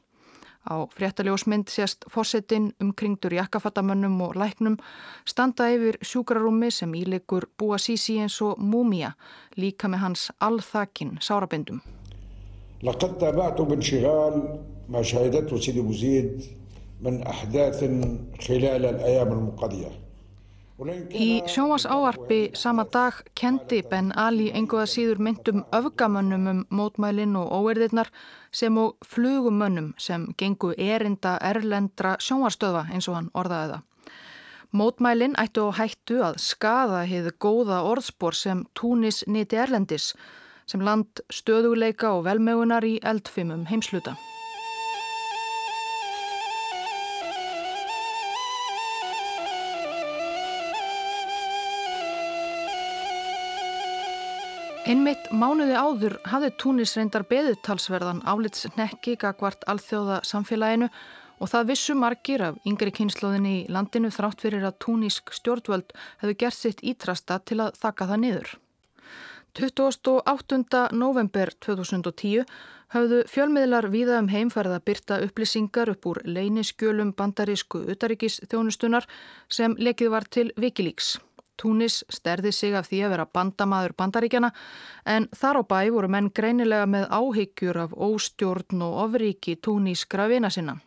Á 0.60 0.84
fréttaljósmynd 0.92 1.68
sést 1.68 2.04
fósettin 2.08 2.74
umkringdur 2.80 3.32
jakkafattamönnum 3.32 4.20
og 4.20 4.36
læknum 4.36 4.76
standa 5.24 5.70
yfir 5.72 5.96
sjúkrarúmi 6.04 6.70
sem 6.70 6.92
íleikur 6.94 7.48
búa 7.58 7.78
sísi 7.78 8.18
eins 8.20 8.36
og 8.44 8.58
múmia 8.60 9.14
líka 9.56 9.88
með 9.88 9.98
hans 10.04 10.28
alþakin 10.40 11.16
sárabindum. 11.20 11.80
Í 20.80 21.42
sjómas 21.44 21.84
áarpi 21.84 22.54
sama 22.56 22.86
dag 22.88 23.18
kendi 23.36 23.82
Ben 23.90 24.12
Ali 24.16 24.46
enguða 24.56 24.86
síður 24.88 25.18
myndum 25.20 25.64
öfgamönnum 25.76 26.46
um 26.48 26.62
mótmælinn 26.72 27.36
og 27.36 27.52
óerðirnar 27.52 28.08
sem 28.52 28.78
og 28.80 28.96
flugumönnum 29.04 29.92
sem 29.98 30.24
gengu 30.40 30.72
erinda 30.78 31.36
erlendra 31.44 32.14
sjómarstöða 32.16 32.86
eins 32.94 33.10
og 33.12 33.18
hann 33.18 33.30
orðaði 33.34 33.74
það. 33.74 33.84
Mótmælinn 34.72 35.36
ættu 35.42 35.68
á 35.68 35.70
hættu 35.82 36.22
að 36.24 36.40
skada 36.40 37.04
hefðu 37.04 37.36
góða 37.44 37.82
orðspor 37.84 38.32
sem 38.32 38.64
Túnis 38.72 39.24
nýti 39.28 39.60
erlendis 39.60 40.14
sem 40.64 40.80
land 40.80 41.20
stöðuleika 41.28 42.14
og 42.16 42.24
velmögunar 42.24 42.88
í 42.88 42.96
eldfimum 43.04 43.66
heimsluta. 43.68 44.16
Einmitt 54.88 55.26
mánuði 55.36 55.74
áður 55.76 56.14
hafði 56.24 56.48
Túnis 56.56 56.94
reyndar 56.96 57.26
beðutalsverðan 57.28 58.22
álits 58.24 58.64
nekki 58.78 59.12
gagvart 59.20 59.66
alþjóða 59.68 60.22
samfélaginu 60.24 60.88
og 61.36 61.50
það 61.52 61.68
vissu 61.68 61.96
margir 61.98 62.44
af 62.46 62.56
yngri 62.64 62.92
kynnslóðinni 62.96 63.52
í 63.58 63.66
landinu 63.68 64.08
þrátt 64.14 64.40
fyrir 64.40 64.64
að 64.64 64.78
túnísk 64.84 65.34
stjórnvöld 65.36 65.92
hefðu 66.22 66.36
gert 66.42 66.56
sitt 66.56 66.80
ítrasta 66.80 67.38
til 67.44 67.60
að 67.66 67.76
þakka 67.82 68.08
það 68.08 68.22
niður. 68.24 68.50
28. 69.60 70.82
november 70.96 71.52
2010 71.60 72.48
hafðu 72.94 73.22
fjölmiðlar 73.28 73.90
víða 73.92 74.20
um 74.22 74.30
heimferða 74.32 74.80
byrta 74.80 75.20
upplýsingar 75.26 75.92
upp 75.92 76.06
úr 76.08 76.22
leyniskjölum 76.24 77.12
bandarísku 77.18 77.84
utaríkis 77.92 78.40
þjónustunar 78.46 79.04
sem 79.52 79.76
lekið 79.76 80.14
var 80.16 80.24
til 80.24 80.52
Wikileaks. 80.56 81.18
Túnis 81.60 82.00
sterði 82.08 82.52
sig 82.56 82.74
af 82.74 82.88
því 82.88 83.02
að 83.04 83.12
vera 83.14 83.26
bandamaður 83.28 83.94
bandaríkjana 84.00 84.50
en 85.14 85.28
þar 85.36 85.60
á 85.60 85.62
bæ 85.68 85.80
voru 85.92 86.08
menn 86.08 86.30
greinilega 86.32 86.86
með 86.88 87.10
áhyggjur 87.12 87.82
af 87.84 87.92
óstjórn 87.92 88.86
og 88.86 88.96
ofriki 89.04 89.58
túnískra 89.60 90.28
vina 90.30 90.50
sinna. 90.50 90.78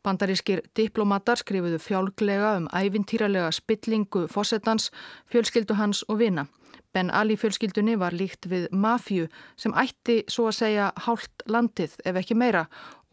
Bandarískir 0.00 0.62
diplomatar 0.76 1.40
skrifuðu 1.42 1.80
fjálglega 1.82 2.54
um 2.60 2.68
ævintýralega 2.72 3.50
spillingu 3.52 4.26
fósettans, 4.32 4.88
fjölskyldu 5.28 5.76
hans 5.76 6.04
og 6.08 6.22
vina. 6.22 6.46
Ben 6.94 7.10
Ali 7.10 7.36
fjölskyldunni 7.38 7.98
var 7.98 8.14
líkt 8.16 8.48
við 8.50 8.70
mafju 8.72 9.28
sem 9.60 9.74
ætti 9.78 10.22
svo 10.26 10.48
að 10.50 10.56
segja 10.56 10.90
hálft 11.04 11.44
landið 11.46 11.98
ef 12.04 12.18
ekki 12.18 12.34
meira 12.34 12.64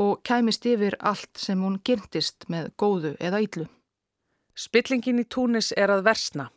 og 0.01 0.23
kæmist 0.25 0.65
yfir 0.65 0.97
allt 0.99 1.37
sem 1.37 1.61
hún 1.61 1.77
gyrntist 1.85 2.47
með 2.49 2.71
góðu 2.77 3.15
eða 3.19 3.41
yllu. 3.45 3.67
Spillingin 4.57 5.21
í 5.21 5.27
Túnis 5.29 5.73
er 5.77 5.93
að 5.93 6.07
versna 6.07 6.47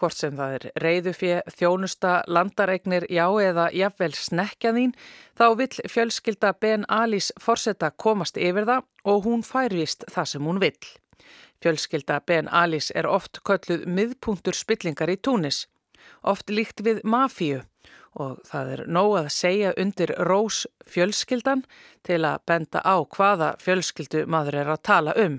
hvort 0.00 0.16
sem 0.16 0.36
það 0.36 0.54
er 0.56 0.64
reyðufið, 0.82 1.40
þjónusta, 1.58 2.14
landaregnir, 2.26 3.06
já 3.12 3.26
eða 3.44 3.68
jafnvel 3.76 4.12
snekjaðín, 4.16 4.94
þá 5.36 5.46
vill 5.60 5.90
fjölskylda 5.92 6.54
Ben 6.60 6.86
Alis 6.88 7.30
forsetta 7.40 7.92
komast 7.92 8.40
yfir 8.40 8.68
það 8.68 8.88
og 9.12 9.28
hún 9.28 9.44
færvist 9.46 10.08
það 10.10 10.32
sem 10.32 10.48
hún 10.48 10.60
vill. 10.62 10.90
Fjölskylda 11.60 12.20
Ben 12.26 12.48
Alis 12.48 12.88
er 12.96 13.08
oft 13.08 13.42
kölluð 13.44 13.84
miðpuntur 13.84 14.56
spillingar 14.56 15.12
í 15.12 15.18
túnis, 15.20 15.66
oft 16.24 16.48
líkt 16.50 16.80
við 16.84 17.04
mafíu 17.04 17.60
og 18.18 18.40
það 18.48 18.72
er 18.74 18.82
nóg 18.90 19.12
að 19.20 19.28
segja 19.34 19.74
undir 19.78 20.12
rós 20.26 20.64
fjölskyldan 20.90 21.62
til 22.06 22.24
að 22.26 22.42
benda 22.48 22.82
á 22.82 22.96
hvaða 23.04 23.52
fjölskyldu 23.62 24.24
maður 24.26 24.62
er 24.64 24.72
að 24.74 24.82
tala 24.88 25.14
um. 25.20 25.38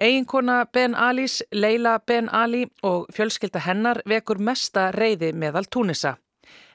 Eiginkona 0.00 0.66
Ben 0.72 0.94
Alis, 0.94 1.44
Leila 1.52 1.98
Ben 1.98 2.34
Ali 2.34 2.66
og 2.82 3.06
fjölskylda 3.12 3.60
hennar 3.60 3.98
vekur 4.08 4.38
mesta 4.40 4.86
reyði 4.96 5.34
meðal 5.36 5.66
túnisa. 5.68 6.14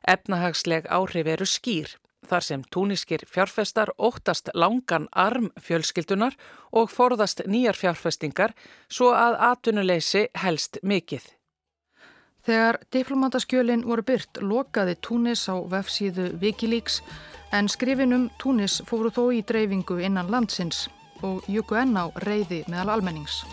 Efnahagsleg 0.07 0.85
áhrif 0.93 1.27
eru 1.33 1.45
skýr 1.49 1.95
þar 2.29 2.45
sem 2.45 2.61
túniskir 2.73 3.23
fjárfestar 3.29 3.89
óttast 3.97 4.49
langan 4.53 5.07
arm 5.11 5.49
fjölskyldunar 5.61 6.38
og 6.71 6.91
forðast 6.93 7.41
nýjar 7.49 7.77
fjárfestingar 7.77 8.53
svo 8.89 9.09
að 9.13 9.38
atvinnuleysi 9.49 10.27
helst 10.43 10.77
mikill. 10.83 11.25
Þegar 12.45 12.77
diplomataskjölinn 12.93 13.88
voru 13.89 14.05
byrt 14.05 14.38
lokaði 14.41 14.99
Túnis 15.01 15.47
á 15.49 15.57
vefsíðu 15.65 16.27
Wikileaks 16.41 17.01
en 17.51 17.69
skrifinum 17.69 18.29
Túnis 18.38 18.83
fóru 18.85 19.09
þó 19.09 19.31
í 19.33 19.41
dreifingu 19.41 19.97
innan 19.97 20.29
landsins 20.29 20.85
og 21.23 21.45
juku 21.47 21.78
enn 21.80 21.95
á 21.95 22.12
reyði 22.25 22.63
meðal 22.67 22.97
almennings. 22.97 23.43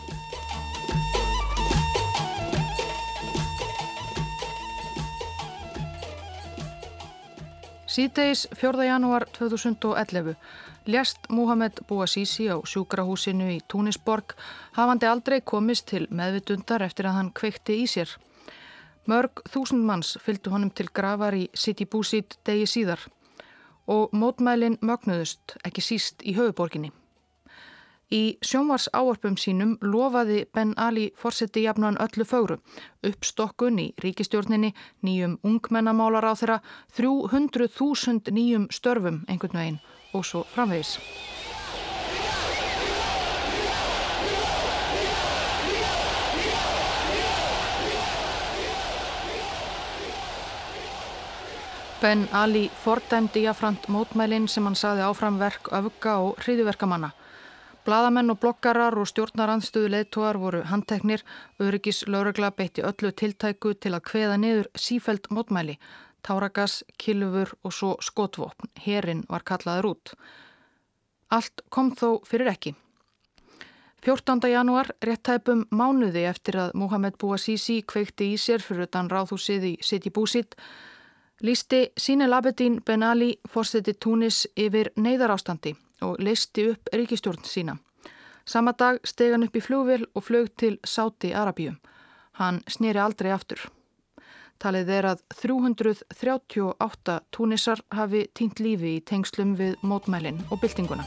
Síðdeis 7.92 8.46
4. 8.56 8.86
janúar 8.88 9.26
2011 9.36 10.36
lést 10.86 11.18
Mohamed 11.28 11.82
Bouazizi 11.88 12.48
á 12.48 12.56
sjúkrahúsinu 12.64 13.50
í 13.52 13.58
Túnisborg 13.68 14.32
hafandi 14.72 15.06
aldrei 15.06 15.42
komist 15.44 15.90
til 15.92 16.06
meðvitundar 16.10 16.82
eftir 16.86 17.10
að 17.10 17.18
hann 17.18 17.32
kveikti 17.36 17.76
í 17.82 17.86
sér. 17.86 18.08
Mörg 19.04 19.44
þúsund 19.50 19.84
manns 19.84 20.16
fylgdu 20.24 20.54
honum 20.54 20.70
til 20.70 20.88
gravar 20.88 21.36
í 21.36 21.50
City 21.52 21.84
Búsít 21.84 22.38
degi 22.48 22.64
síðar 22.70 23.04
og 23.86 24.16
mótmælin 24.16 24.78
mögnuðust 24.80 25.58
ekki 25.66 25.84
síst 25.84 26.22
í 26.24 26.32
höfuborginni. 26.38 26.92
Í 28.12 28.36
sjónvars 28.44 28.90
áarpum 28.92 29.38
sínum 29.40 29.70
lofaði 29.80 30.42
Ben 30.52 30.74
Ali 30.76 31.06
fórseti 31.16 31.62
jafnan 31.64 31.96
öllu 31.96 32.26
fögru, 32.28 32.58
uppstokkun 33.08 33.78
í 33.80 33.86
ríkistjórninni, 34.04 34.74
nýjum 35.00 35.38
ungmennamálar 35.48 36.26
á 36.28 36.36
þeirra, 36.36 36.58
300.000 36.98 38.34
nýjum 38.36 38.66
störfum 38.68 39.22
einhvern 39.32 39.56
veginn 39.56 39.80
og 40.12 40.26
svo 40.28 40.44
framvegis. 40.52 40.98
Ben 52.02 52.28
Ali 52.36 52.66
fordæmdi 52.84 53.46
jafnframt 53.46 53.88
mótmælinn 53.88 54.52
sem 54.52 54.68
hann 54.68 54.76
saði 54.76 55.08
áfram 55.08 55.40
verk 55.40 55.72
öfga 55.72 56.18
og 56.28 56.44
hriðiverkamanna. 56.44 57.14
Blaðamenn 57.82 58.30
og 58.30 58.38
blokkarar 58.38 58.94
og 58.94 59.08
stjórnarandstöðu 59.10 59.88
leittóar 59.90 60.36
voru 60.38 60.60
handteknir, 60.70 61.24
öryggis 61.58 62.04
laurugla 62.06 62.52
beitti 62.54 62.84
öllu 62.86 63.10
tiltæku 63.10 63.72
til 63.74 63.90
að 63.96 64.04
kveða 64.06 64.36
niður 64.38 64.68
sífælt 64.78 65.26
mótmæli, 65.34 65.74
táragas, 66.22 66.84
kilfur 66.98 67.56
og 67.64 67.74
svo 67.74 67.96
skotvopn. 67.98 68.70
Herin 68.86 69.24
var 69.28 69.42
kallaður 69.42 69.90
út. 69.90 70.14
Allt 71.34 71.66
kom 71.74 71.90
þó 71.98 72.22
fyrir 72.28 72.54
ekki. 72.54 72.76
14. 74.06 74.38
januar, 74.50 74.94
réttæpum 75.02 75.66
mánuði 75.74 76.22
eftir 76.30 76.60
að 76.62 76.78
Mohamed 76.78 77.18
Bouazizi 77.18 77.82
kveikti 77.82 78.32
í 78.34 78.38
sér 78.38 78.62
fyrir 78.62 78.86
utan 78.86 79.10
ráðhúsið 79.10 79.70
í 79.74 79.76
City 79.82 80.10
Búsitt, 80.10 80.54
lísti 81.42 81.88
Sine 81.98 82.30
Labedin 82.30 82.78
Ben 82.86 83.02
Ali 83.02 83.36
fórseti 83.50 83.94
Túnis 83.98 84.44
yfir 84.54 84.94
neyðarástandi 84.94 85.74
og 86.02 86.20
leisti 86.20 86.68
upp 86.72 86.90
ríkistjórn 86.92 87.44
sína. 87.46 87.78
Sama 88.44 88.72
dag 88.72 88.98
steg 89.06 89.32
hann 89.32 89.46
upp 89.46 89.56
í 89.56 89.62
flugvel 89.62 90.06
og 90.14 90.26
flög 90.26 90.50
til 90.58 90.78
Sáti 90.82 91.30
Arabíum. 91.30 91.78
Hann 92.40 92.62
snýri 92.66 92.98
aldrei 92.98 93.30
aftur. 93.30 93.60
Talið 94.62 94.90
er 94.94 95.08
að 95.10 95.22
338 95.34 97.16
túnisar 97.34 97.82
hafi 97.90 98.26
týnt 98.34 98.60
lífi 98.62 98.96
í 98.98 99.00
tengslum 99.02 99.56
við 99.58 99.78
mótmælinn 99.82 100.42
og 100.50 100.62
byltinguna. 100.62 101.06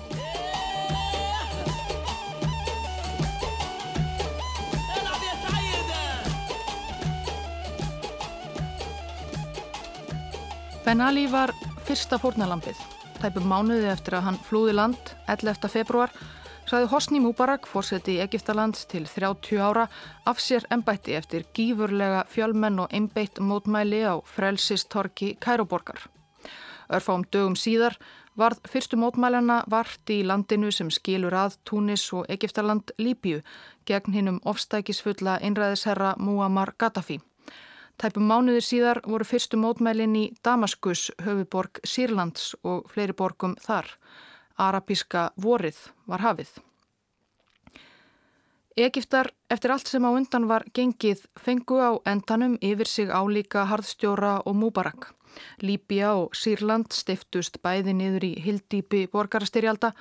Ben 10.86 11.02
Ali 11.02 11.26
var 11.32 11.56
fyrsta 11.88 12.20
fórnalampið 12.22 12.95
tæpum 13.22 13.46
mánuði 13.50 13.88
eftir 13.92 14.18
að 14.18 14.26
hann 14.28 14.38
flúði 14.48 14.74
land 14.76 15.14
11. 15.32 15.70
februar 15.72 16.12
saði 16.66 16.88
Hosni 16.90 17.20
Mubarak, 17.22 17.68
fórseti 17.70 18.16
í 18.16 18.24
Egiptalands 18.24 18.88
til 18.90 19.06
30 19.06 19.62
ára, 19.62 19.86
af 20.26 20.42
sér 20.42 20.66
ennbætti 20.74 21.14
eftir 21.18 21.46
gífurlega 21.54 22.24
fjölmenn 22.32 22.82
og 22.82 22.94
einbeitt 22.94 23.40
mótmæli 23.40 24.02
á 24.06 24.18
frelsistorki 24.26 25.36
Kæroborgar. 25.42 26.08
Örfám 26.90 27.26
dögum 27.32 27.56
síðar 27.56 27.98
varð 28.38 28.66
fyrstu 28.70 28.98
mótmælana 28.98 29.62
vart 29.72 30.10
í 30.10 30.24
landinu 30.26 30.72
sem 30.72 30.90
skilur 30.90 31.34
að 31.34 31.60
Túnis 31.70 32.08
og 32.14 32.26
Egiptaland 32.30 32.92
Líbíu 32.98 33.42
gegn 33.86 34.18
hinnum 34.18 34.42
ofstækisfulla 34.46 35.40
einræðisherra 35.42 36.16
Muammar 36.18 36.74
Gaddafi. 36.78 37.22
Tæpum 37.96 38.28
mánuðir 38.28 38.64
síðar 38.66 39.00
voru 39.08 39.24
fyrstu 39.24 39.58
mótmælin 39.58 40.16
í 40.20 40.26
Damaskus, 40.44 41.12
höfuborg 41.24 41.80
Sýrlands 41.88 42.52
og 42.64 42.90
fleiri 42.92 43.16
borgum 43.16 43.56
þar. 43.64 43.88
Arabíska 44.60 45.30
vorið 45.40 45.78
var 46.08 46.24
hafið. 46.26 46.50
Egiptar, 48.76 49.30
eftir 49.48 49.72
allt 49.72 49.88
sem 49.88 50.04
á 50.04 50.12
undan 50.12 50.50
var 50.52 50.66
gengið, 50.76 51.22
fengu 51.40 51.80
á 51.80 51.96
endanum 52.12 52.58
yfir 52.60 52.92
sig 52.92 53.08
álíka 53.08 53.64
harðstjóra 53.72 54.42
og 54.44 54.56
múbarak. 54.60 55.14
Líbia 55.64 56.12
og 56.20 56.36
Sýrland 56.36 56.92
stiftust 56.92 57.62
bæði 57.64 57.96
niður 57.96 58.28
í 58.28 58.34
hildýpi 58.44 59.06
borgarastyrjalda 59.12 59.94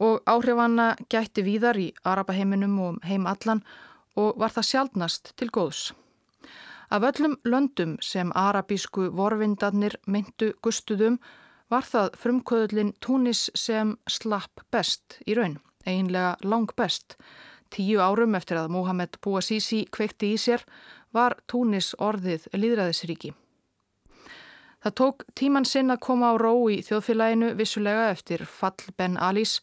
og 0.00 0.24
áhrifanna 0.24 0.94
gætti 1.12 1.44
víðar 1.44 1.76
í 1.76 1.92
Arabaheiminum 2.04 2.80
og 2.80 3.00
heim 3.04 3.28
allan 3.28 3.64
og 4.16 4.40
var 4.40 4.56
það 4.56 4.70
sjálfnast 4.72 5.34
til 5.36 5.52
góðs. 5.52 5.90
Af 6.90 7.02
öllum 7.02 7.36
löndum 7.44 7.96
sem 8.00 8.30
arabísku 8.34 9.10
vorvindarnir 9.12 9.98
myndu 10.06 10.54
gustuðum 10.64 11.18
var 11.68 11.84
það 11.84 12.14
frumkvöðlinn 12.16 12.94
Túnis 13.04 13.50
sem 13.54 13.90
slapp 14.08 14.62
best 14.72 15.18
í 15.28 15.34
raun, 15.36 15.58
einlega 15.84 16.36
lang 16.42 16.70
best. 16.76 17.18
Tíu 17.68 18.00
árum 18.00 18.34
eftir 18.38 18.56
að 18.56 18.70
Mohamed 18.72 19.18
Bouazizi 19.20 19.82
kveikti 19.92 20.30
í 20.32 20.38
sér 20.40 20.64
var 21.12 21.36
Túnis 21.46 21.92
orðið 22.00 22.46
líðræðisríki. 22.56 23.34
Það 24.80 24.94
tók 25.00 25.24
tíman 25.36 25.68
sinn 25.68 25.92
að 25.92 26.00
koma 26.06 26.30
á 26.32 26.34
ró 26.40 26.54
í 26.72 26.78
þjóðfélaginu 26.86 27.50
vissulega 27.58 28.06
eftir 28.14 28.46
fall 28.48 28.94
Ben 28.96 29.18
Alis 29.20 29.58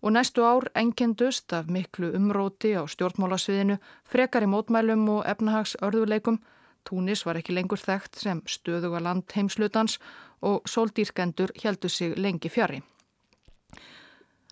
og 0.00 0.14
næstu 0.16 0.46
ár 0.48 0.70
engendust 0.74 1.52
af 1.52 1.68
miklu 1.68 2.14
umróti 2.16 2.72
á 2.72 2.88
stjórnmálasviðinu, 2.88 3.76
frekar 4.08 4.46
í 4.46 4.48
mótmælum 4.48 5.04
og 5.18 5.28
efnahags 5.28 5.76
örðuleikum 5.84 6.40
Túnis 6.88 7.24
var 7.26 7.38
ekki 7.40 7.54
lengur 7.54 7.80
þekkt 7.80 8.18
sem 8.22 8.42
stöðuga 8.46 9.00
land 9.02 9.30
heimslutans 9.34 9.98
og 10.40 10.68
sóldýrkendur 10.68 11.52
heldu 11.62 11.88
sig 11.88 12.16
lengi 12.18 12.48
fjari. 12.48 12.80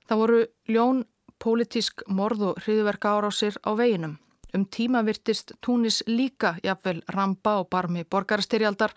Það 0.08 0.20
voru 0.22 0.38
ljón, 0.68 1.04
pólitísk 1.38 2.02
morð 2.08 2.42
og 2.50 2.62
hriðverka 2.64 3.12
árásir 3.16 3.58
á 3.64 3.72
veginum. 3.76 4.18
Um 4.54 4.64
tíma 4.64 5.02
virtist 5.04 5.52
Túnis 5.60 6.02
líka 6.06 6.54
jafnvel 6.64 7.02
rampa 7.08 7.58
og 7.60 7.68
barmi 7.70 8.04
borgarstyrjaldar 8.04 8.94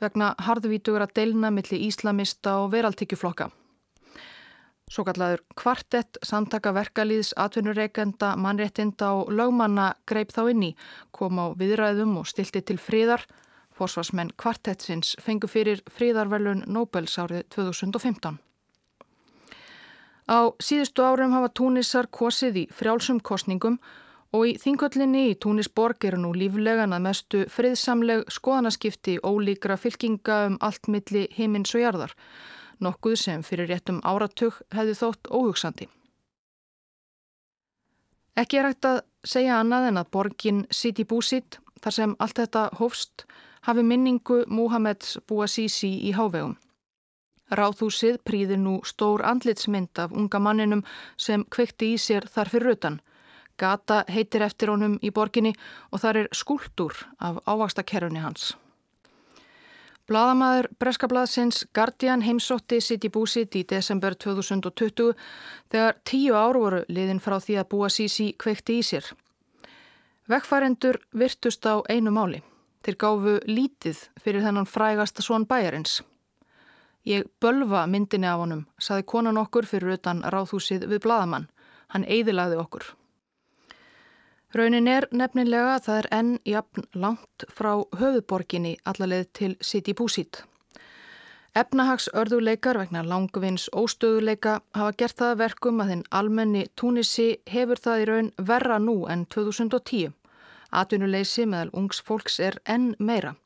vegna 0.00 0.34
harðvítugur 0.38 1.06
að 1.06 1.14
deilna 1.16 1.50
millir 1.50 1.80
íslamista 1.88 2.58
og 2.60 2.72
veraltíkjuflokka. 2.74 3.48
Svo 4.90 5.04
kallaður 5.06 5.44
kvartett 5.54 6.18
samtaka 6.26 6.72
verkalýðs, 6.74 7.30
atvinnureikenda, 7.38 8.32
mannréttinda 8.34 9.12
og 9.20 9.30
lögmanna 9.30 9.92
greip 10.10 10.34
þá 10.34 10.48
inn 10.50 10.64
í, 10.66 10.70
kom 11.14 11.38
á 11.38 11.54
viðræðum 11.54 12.16
og 12.18 12.26
stilti 12.26 12.64
til 12.66 12.78
fríðar. 12.82 13.22
Forsvarsmenn 13.70 14.34
kvartettsins 14.36 15.14
fengu 15.22 15.46
fyrir 15.48 15.84
fríðarvelun 15.94 16.66
Nobels 16.66 17.14
árið 17.22 17.46
2015. 17.54 18.40
Á 20.26 20.38
síðustu 20.58 21.06
árum 21.06 21.38
hafa 21.38 21.54
túnissar 21.54 22.10
kosið 22.10 22.64
í 22.64 22.68
frjálsum 22.74 23.22
kostningum 23.22 23.78
og 24.34 24.46
í 24.46 24.58
þingöllinni 24.58 25.28
í 25.30 25.38
Túnisborg 25.42 26.02
eru 26.06 26.18
nú 26.22 26.34
líflegan 26.34 26.94
að 26.94 27.06
mestu 27.06 27.46
friðsamleg 27.50 28.26
skoðanaskipti 28.30 29.20
ólíkra 29.22 29.78
fylkinga 29.78 30.44
um 30.50 30.58
allt 30.60 30.90
milli 30.90 31.28
himins 31.38 31.74
og 31.78 31.86
jarðar 31.86 32.14
nokkuð 32.80 33.16
sem 33.20 33.42
fyrir 33.46 33.68
réttum 33.70 34.00
áratug 34.04 34.60
hefði 34.74 34.96
þótt 35.00 35.30
óhugsandi. 35.30 35.88
Ekki 38.40 38.60
er 38.60 38.70
hægt 38.70 38.86
að 38.88 39.02
segja 39.26 39.58
annað 39.60 39.90
en 39.90 40.00
að 40.00 40.10
borgin 40.16 40.64
Siti 40.72 41.04
Búsit, 41.04 41.58
þar 41.82 41.96
sem 41.96 42.16
allt 42.18 42.38
þetta 42.40 42.68
hófst, 42.78 43.26
hafi 43.66 43.84
minningu 43.84 44.44
Muhammeds 44.48 45.18
Bouazizi 45.28 45.90
í 46.08 46.14
hávegum. 46.16 46.56
Ráðhúsið 47.50 48.20
príðir 48.24 48.60
nú 48.62 48.78
stór 48.86 49.24
andlitsmynd 49.26 49.98
af 49.98 50.12
unga 50.14 50.38
manninum 50.38 50.84
sem 51.18 51.44
kvekti 51.50 51.94
í 51.96 51.98
sér 51.98 52.28
þar 52.30 52.52
fyrir 52.52 52.76
utan. 52.76 53.00
Gata 53.58 54.04
heitir 54.08 54.46
eftir 54.46 54.70
honum 54.70 54.96
í 55.02 55.10
borginni 55.10 55.52
og 55.90 56.00
þar 56.04 56.22
er 56.22 56.28
skúldur 56.32 56.94
af 57.18 57.42
ávastakerunni 57.50 58.22
hans. 58.22 58.54
Blaðamaður 60.10 60.66
Breskablaðsins 60.82 61.60
Guardian 61.70 62.24
heimsótti 62.26 62.80
sitt 62.82 63.04
í 63.06 63.10
búsitt 63.14 63.54
í 63.54 63.60
desember 63.62 64.16
2020 64.18 65.12
þegar 65.70 66.00
tíu 66.02 66.34
ár 66.34 66.58
voru 66.58 66.80
liðin 66.90 67.22
frá 67.22 67.36
því 67.38 67.60
að 67.60 67.68
búa 67.70 67.90
sísi 67.94 68.32
kveikti 68.34 68.80
í 68.80 68.86
sér. 68.88 69.06
Vekkfærendur 70.26 70.98
virtust 71.14 71.62
á 71.62 71.78
einu 71.86 72.10
máli. 72.10 72.42
Þeir 72.82 72.98
gáfu 72.98 73.36
lítið 73.46 74.02
fyrir 74.18 74.42
þennan 74.42 74.66
frægasta 74.66 75.22
svon 75.22 75.46
bæjarins. 75.46 76.00
Ég 77.06 77.30
bölva 77.38 77.86
myndinni 77.86 78.26
af 78.26 78.42
honum, 78.42 78.66
saði 78.82 79.06
konan 79.06 79.38
okkur 79.38 79.68
fyrir 79.70 79.94
utan 79.94 80.24
ráðhúsið 80.26 80.90
við 80.90 81.04
blaðamann. 81.06 81.46
Hann 81.94 82.08
eiðilaði 82.10 82.58
okkur. 82.58 82.96
Raunin 84.50 84.88
er 84.90 85.04
nefnilega 85.14 85.76
að 85.76 85.84
það 85.84 85.96
er 86.00 86.06
enn 86.16 86.30
jafn 86.48 86.86
langt 86.98 87.44
frá 87.54 87.70
höfuborginni 88.00 88.72
allarleið 88.82 89.28
til 89.38 89.52
City 89.62 89.94
Búsít. 89.94 90.40
Efnahags 91.54 92.08
örðuleikar 92.14 92.78
vegna 92.78 93.04
langvins 93.06 93.68
óstöðuleika 93.70 94.56
hafa 94.74 94.96
gert 94.98 95.18
það 95.22 95.38
verkum 95.44 95.80
að 95.82 95.92
þinn 95.92 96.04
almenni 96.10 96.64
túnissi 96.74 97.28
hefur 97.46 97.78
það 97.78 98.02
í 98.02 98.08
raun 98.10 98.32
verra 98.50 98.78
nú 98.82 98.96
enn 99.10 99.24
2010. 99.30 100.14
Atvinnuleysi 100.70 101.46
meðal 101.46 101.70
ungs 101.74 102.02
fólks 102.02 102.38
er 102.42 102.58
enn 102.66 102.96
meira. 102.98 103.36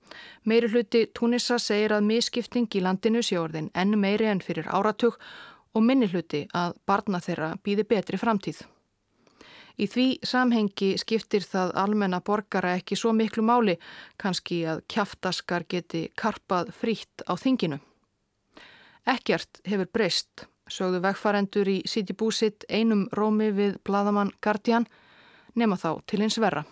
Meiri 0.45 0.73
hluti 0.73 1.07
túnissa 1.13 1.59
segir 1.61 1.93
að 1.93 2.09
miskipting 2.09 2.69
í 2.73 2.85
landinu 2.85 3.21
sé 3.25 3.37
orðin 3.41 3.73
enn 3.75 3.99
meiri 4.01 4.33
enn 4.33 4.45
fyrir 4.45 4.69
áratug 4.73 5.21
og 5.75 5.85
minni 5.85 6.09
hluti 6.09 6.47
að 6.53 6.79
barna 6.87 7.21
þeirra 7.21 7.57
býði 7.65 7.89
betri 7.93 8.21
framtíð. 8.21 8.65
Í 9.75 9.89
því 9.91 10.07
samhengi 10.23 10.93
skiptir 11.03 11.43
það 11.43 11.73
almenna 11.83 12.21
borgara 12.23 12.77
ekki 12.79 12.99
svo 12.99 13.11
miklu 13.17 13.43
máli 13.43 13.75
kannski 14.23 14.63
að 14.71 14.85
kjaftaskar 14.95 15.67
geti 15.69 16.07
karpað 16.15 16.71
frítt 16.79 17.27
á 17.27 17.35
þinginu. 17.35 17.81
Ekkert 19.05 19.61
hefur 19.69 19.91
breyst, 19.93 20.47
sögðu 20.71 21.03
vegfarendur 21.05 21.69
í 21.69 21.81
City 21.91 22.15
Búsitt 22.17 22.65
einum 22.71 23.09
rómi 23.13 23.51
við 23.53 23.77
bladamann 23.85 24.33
Guardian, 24.41 24.87
nema 25.55 25.77
þá 25.77 25.99
til 26.07 26.23
hins 26.25 26.39
verra. 26.41 26.65